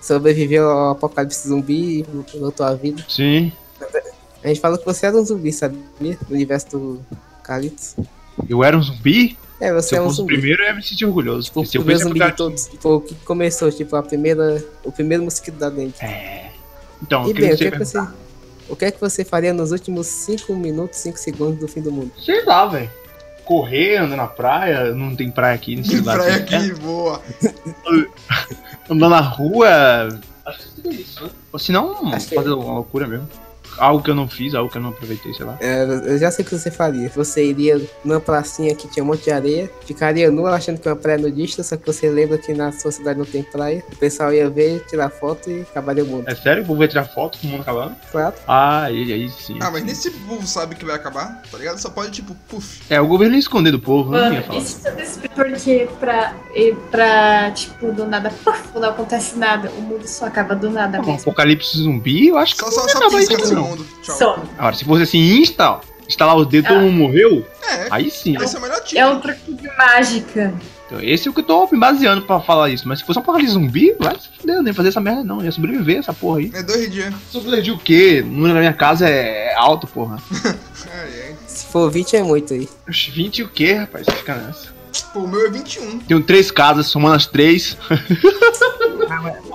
[0.00, 3.04] sobreviveu ao apocalipse zumbi e voltou à vida.
[3.08, 3.52] Sim.
[4.42, 5.80] A gente falou que você era um zumbi, sabia?
[6.00, 7.00] No universo do
[7.44, 7.94] Calitos.
[8.48, 9.36] Eu era um zumbi?
[9.60, 10.34] É, você Se é um fosse o zumbi.
[10.34, 11.48] primeiro, eu ia me sentir orgulhoso.
[11.48, 12.66] Tipo, o primeiro zumbi de todos.
[12.66, 14.64] Tipo, o que começou, tipo, a primeira.
[14.82, 15.98] O primeiro mosquito da dente.
[17.02, 17.98] Então, E eu bem, queria o que, é que você,
[18.70, 21.90] o que é que você faria nos últimos 5 minutos, 5 segundos do fim do
[21.92, 22.12] mundo?
[22.24, 22.90] Sei lá, velho.
[23.44, 26.16] Correr, andar na praia, não tem praia aqui nesse Tem lugar.
[26.18, 26.54] praia assim.
[26.70, 27.20] aqui, boa.
[27.44, 27.52] É,
[28.88, 29.68] andar na rua.
[30.46, 31.30] Acho que seria isso, né?
[31.52, 33.28] Ou se não, Acho que- fazer uma loucura mesmo.
[33.78, 35.56] Algo que eu não fiz, algo que eu não aproveitei, sei lá.
[35.60, 37.08] É, eu já sei o que você faria.
[37.14, 40.92] Você iria numa pracinha que tinha um monte de areia, ficaria nu achando que é
[40.92, 43.82] uma praia nudista, só que você lembra que na sua cidade não tem praia.
[43.92, 46.24] O pessoal ia ver, tirar foto e acabaria o mundo.
[46.28, 46.62] É sério?
[46.62, 47.96] O povo vai tirar foto com o mundo acabando?
[48.10, 48.34] Claro.
[48.46, 49.58] Ah, aí, aí sim.
[49.60, 51.78] Ah, mas nem se o povo sabe que vai acabar, tá ligado?
[51.78, 52.80] Só pode, tipo, puf.
[52.90, 54.58] É, o governo ia esconder do povo, não ia Mano, falar.
[54.58, 56.34] isso isso porque pra,
[56.90, 59.70] pra, tipo, do nada, puf, não acontece nada.
[59.70, 61.20] O mundo só acaba do nada Um mesmo.
[61.20, 63.59] apocalipse zumbi, eu acho que Só, só, ia só pisca não.
[63.62, 63.86] Mundo.
[64.02, 64.16] Tchau.
[64.16, 64.42] Some.
[64.58, 68.36] Agora, se fosse assim, insta, instalar os dedos, todo mundo morreu, É, aí sim.
[68.40, 69.00] esse é o melhor tipo.
[69.00, 70.54] É um truque de mágica.
[70.86, 72.88] Então, esse é o que eu tô me baseando pra falar isso.
[72.88, 75.40] Mas se fosse um apocalipse zumbi, vai se fuder, nem fazer essa merda não.
[75.40, 76.50] Ia sobreviver essa porra aí.
[76.52, 77.14] É dois dias.
[77.30, 78.22] Sobreviver o quê?
[78.24, 80.16] O número da minha casa é alto, porra.
[80.92, 81.36] Ai, ai.
[81.46, 82.68] Se for 20 é muito aí.
[82.88, 84.04] Oxe, 20 o quê, rapaz?
[84.08, 84.69] Fica nessa.
[85.12, 85.98] Pô, o meu é 21.
[86.00, 87.76] Tenho três casas, somando as três.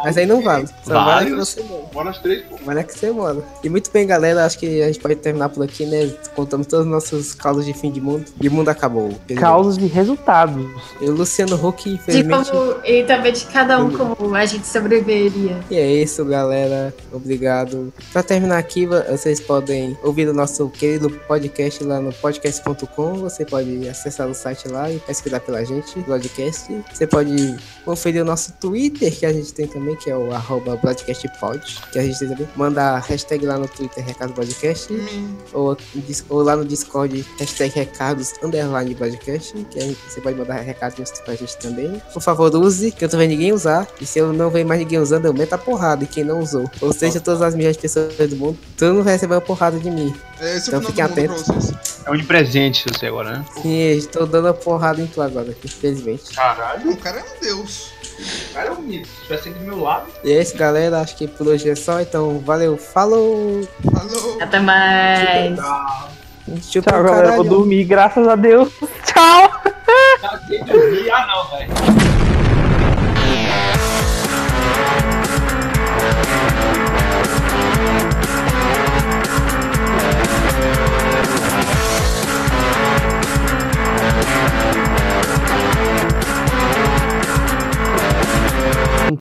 [0.03, 0.67] Mas aí não vale.
[0.83, 1.29] Só vale Vale.
[1.31, 1.83] que você mora.
[1.93, 2.57] Bora as três, pô.
[2.65, 3.37] Vale que você mora.
[3.63, 4.45] E muito bem, galera.
[4.45, 6.11] Acho que a gente pode terminar por aqui, né?
[6.35, 8.25] Contamos todos os nossos causos de fim de mundo.
[8.41, 9.13] E o mundo acabou.
[9.37, 10.65] Causas de resultados.
[11.01, 12.51] E o Luciano Huck, De infelizmente.
[12.51, 15.59] como, e também de cada um como a gente sobreviveria.
[15.69, 16.93] E é isso, galera.
[17.11, 17.93] Obrigado.
[18.11, 23.13] Pra terminar aqui, vo- vocês podem ouvir o nosso querido podcast lá no podcast.com.
[23.15, 26.83] Você pode acessar o site lá e pesquisar pela gente, podcast.
[26.93, 30.75] Você pode conferir o nosso Twitter, que a gente tem também, que é o arroba
[30.77, 31.59] broadcastpod,
[31.91, 32.47] que a gente tem também.
[32.55, 34.91] Manda a hashtag lá no Twitter, Recado Podcast.
[34.93, 35.77] Hum, Ou,
[36.29, 41.35] ou lá no Discord, hashtag recados underline podcast, que aí você pode mandar recadinhos pra
[41.35, 42.01] gente também.
[42.13, 43.87] Por favor, use, que eu tô vendo ninguém usar.
[43.99, 46.39] E se eu não ver mais ninguém usando, eu meto a porrada em quem não
[46.39, 46.69] usou.
[46.81, 49.79] Ou seja, todas as milhões de pessoas do mundo, todo mundo vai receber uma porrada
[49.79, 50.13] de mim.
[50.39, 51.43] é é Então fiquem atentos.
[51.43, 51.95] pra vocês.
[52.05, 53.45] É onipresente você agora, né?
[53.61, 56.33] Sim, estou dando a porrada em tu agora, infelizmente.
[56.35, 57.91] Caralho, O cara é um deus.
[58.51, 59.07] o cara é um mito.
[59.07, 60.07] Se tivesse sempre do meu lado.
[60.23, 60.99] E é isso, galera.
[60.99, 61.99] Acho que por hoje é só.
[62.01, 63.67] Então, valeu, falou!
[63.91, 64.37] Falou.
[64.41, 65.57] Até mais.
[66.69, 67.31] Tchau, o galera.
[67.37, 68.69] Vou dormir, graças a Deus.
[69.05, 69.51] Tchau.
[70.23, 72.04] Ah, não, velho.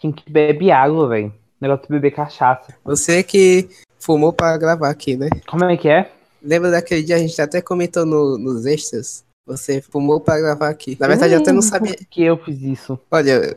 [0.00, 1.32] Quem que bebe água, velho.
[1.60, 2.74] Negócio de beber cachaça.
[2.84, 3.68] Você que
[3.98, 5.28] fumou pra gravar aqui, né?
[5.46, 6.10] Como é que é?
[6.42, 10.96] Lembra daquele dia a gente até comentou no- nos extras Você fumou pra gravar aqui.
[10.98, 11.94] Na verdade, eu até não sabia.
[11.94, 12.98] Por que eu fiz isso?
[13.10, 13.54] Olha,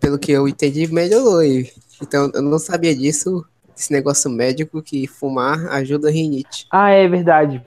[0.00, 1.40] pelo que eu entendi, melhorou.
[2.02, 3.44] Então, eu não sabia disso,
[3.76, 6.66] esse negócio médico que fumar ajuda a rinite.
[6.68, 7.64] Ah, é verdade.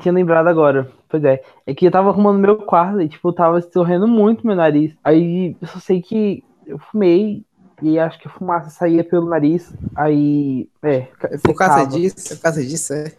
[0.00, 0.90] Tinha lembrado agora.
[1.08, 1.40] Pois é.
[1.64, 4.92] É que eu tava arrumando meu quarto e, tipo, eu tava escorrendo muito meu nariz.
[5.04, 7.44] Aí eu só sei que eu fumei
[7.82, 9.72] e acho que a fumaça saía pelo nariz.
[9.94, 10.68] Aí.
[10.82, 11.08] É.
[11.42, 13.12] Por causa disso, por causa disso, é.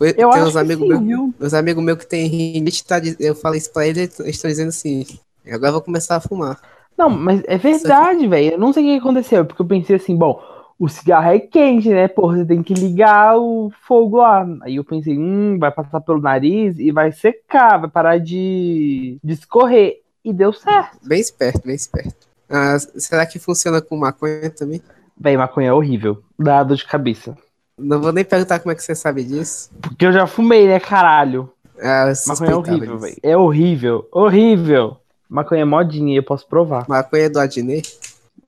[0.00, 1.34] Eu tem acho uns amigos sim, meus, viu?
[1.38, 4.70] meus amigos meus que tem rinite, tá, eu falei isso pra eles, eles estão dizendo
[4.70, 5.06] assim,
[5.46, 6.58] agora eu vou começar a fumar.
[6.98, 8.52] Não, mas é verdade, velho.
[8.52, 10.42] Eu não sei o que aconteceu, porque eu pensei assim, bom,
[10.78, 12.08] o cigarro é quente, né?
[12.08, 14.46] Porra, você tem que ligar o fogo lá.
[14.62, 19.32] Aí eu pensei, hum, vai passar pelo nariz e vai secar, vai parar de, de
[19.34, 20.00] escorrer.
[20.24, 20.98] E deu certo.
[21.06, 22.29] Bem esperto, bem esperto.
[22.50, 24.82] Ah, será que funciona com maconha também?
[25.18, 26.22] Véi, maconha é horrível.
[26.38, 27.36] Dá dor de cabeça.
[27.78, 29.70] Não vou nem perguntar como é que você sabe disso.
[29.80, 31.50] Porque eu já fumei, né, caralho?
[31.80, 33.16] Ah, eu Maconha é horrível, velho.
[33.22, 34.08] É horrível.
[34.12, 34.96] Horrível.
[35.28, 36.84] Maconha é modinha eu posso provar.
[36.88, 37.98] Maconha do Adnet.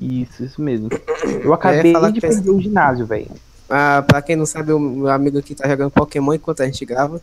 [0.00, 0.88] Isso, isso mesmo.
[1.42, 3.30] Eu acabei falar de que é- perder o ginásio, velho.
[3.70, 6.84] Ah, pra quem não sabe, o meu amigo aqui tá jogando Pokémon enquanto a gente
[6.84, 7.20] grava.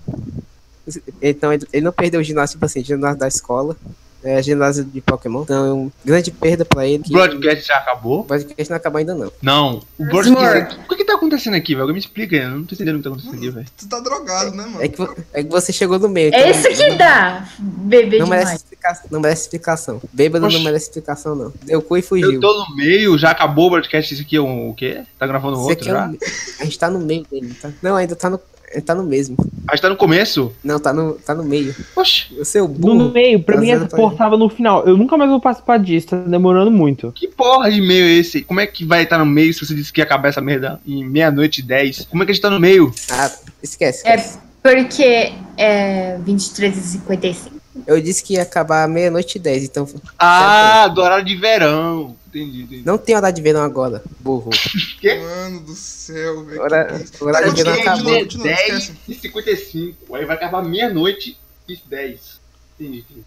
[1.21, 3.75] Então ele, ele não perdeu o ginásio, tipo assim, ginásio da escola.
[4.23, 5.43] É ginásio de Pokémon.
[5.43, 7.03] Então, grande perda pra ele.
[7.07, 8.19] O broadcast já acabou?
[8.19, 9.31] O podcast não acabou ainda não.
[9.41, 9.81] Não.
[9.97, 10.77] O broadcast.
[10.85, 11.81] O que, que tá acontecendo aqui, velho?
[11.83, 12.41] Alguém me explica aí.
[12.43, 13.65] Eu não tô entendendo o que tá acontecendo aqui, velho.
[13.77, 14.83] Tu tá drogado, né, mano?
[14.83, 15.01] É que,
[15.33, 16.33] é que você chegou no meio.
[16.33, 18.61] É então isso que dá, bebê Não merece, demais.
[18.61, 20.01] explicação, não merece explicação.
[20.11, 20.57] Bêbado Oxi.
[20.57, 21.53] não merece explicação, não.
[21.63, 22.39] Deu cu e Eu fugiu.
[22.41, 24.13] tô no meio, já acabou o broadcast.
[24.13, 25.03] Isso aqui é um, o quê?
[25.17, 26.07] Tá gravando Você outro quer já?
[26.07, 26.17] um-
[26.59, 27.71] A gente tá no meio dele, tá?
[27.81, 28.39] Não, ainda tá no,
[28.85, 29.35] tá no mesmo.
[29.67, 30.51] A gente tá no começo?
[30.63, 31.75] Não, tá no, tá no meio.
[31.95, 33.11] Oxi, O seu No burro.
[33.11, 34.85] meio, pra Tá mim essa pra porra tava no final.
[34.87, 37.11] Eu nunca mais vou participar disso, tá demorando muito.
[37.13, 38.41] que porra de meio é esse?
[38.43, 40.79] Como é que vai estar no meio se você disse que ia acabar essa merda
[40.85, 42.05] em meia-noite e dez?
[42.09, 42.91] Como é que a gente tá no meio?
[43.11, 44.07] Ah, esquece.
[44.07, 44.39] É esquece.
[44.63, 47.58] porque é 23 e 55.
[47.87, 52.15] Eu disse que ia acabar meia-noite e dez, então Ah, do horário de verão.
[52.27, 52.83] Entendi, entendi.
[52.85, 54.49] não tem hora de verão agora, burro.
[55.01, 56.61] Mano do céu, velho.
[56.61, 58.19] Hora, que que é hora de verão acabou.
[58.19, 58.93] continua, 10 esquece.
[59.07, 60.15] e 55.
[60.15, 62.39] Aí vai acabar meia-noite e 10.
[62.79, 63.23] Entendi, entendi.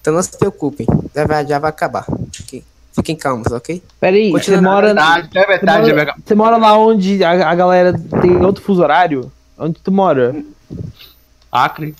[0.00, 2.06] Então não se preocupem, já vai, já vai acabar.
[2.32, 3.82] Fiquem, fiquem calmos, ok?
[4.00, 6.22] Pera aí, Continua você na mora, Verdade, é você, verdade, vai mora, acabar.
[6.26, 9.30] você mora lá onde a, a galera tem outro fuso horário?
[9.58, 10.34] Onde tu mora?
[11.52, 11.94] Acre.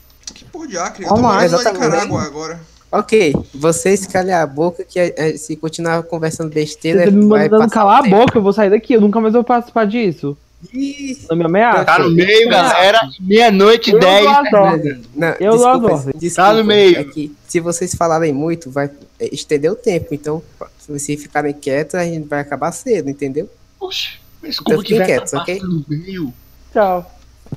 [0.51, 1.05] Que porra de Acre?
[1.05, 1.85] Eu Vamos tô lá, morando lá exatamente.
[1.91, 2.61] Nicarágua agora.
[2.93, 7.45] Ok, vocês calem a boca que eh, se continuar conversando besteira, Você tá me vai
[7.49, 8.17] mandando passar calar a tempo.
[8.17, 10.37] boca, eu vou sair daqui, eu nunca mais vou participar disso.
[10.75, 11.85] Ih, Não me ameaça.
[11.85, 13.01] Tá no meio, galera.
[13.21, 14.25] Meia-noite e Eu 10.
[14.25, 14.99] dou as ordens.
[15.15, 16.99] Não, Eu desculpa, desculpa, Tá no meio.
[16.99, 18.91] É que se vocês falarem muito, vai
[19.21, 20.09] é, estender o tempo.
[20.13, 20.43] Então,
[20.79, 23.49] se vocês ficarem quietos, a gente vai acabar cedo, entendeu?
[23.79, 25.61] Oxe, desculpa Então que fiquem vai quietos, acabar ok?
[25.63, 26.35] no meio.
[26.73, 27.11] Tchau.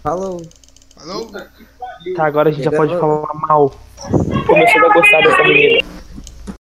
[0.04, 0.42] Falou.
[0.96, 1.30] Falou?
[2.16, 3.72] Tá, agora a gente já pode falar mal.
[4.46, 6.03] Começou a gostar dessa menina.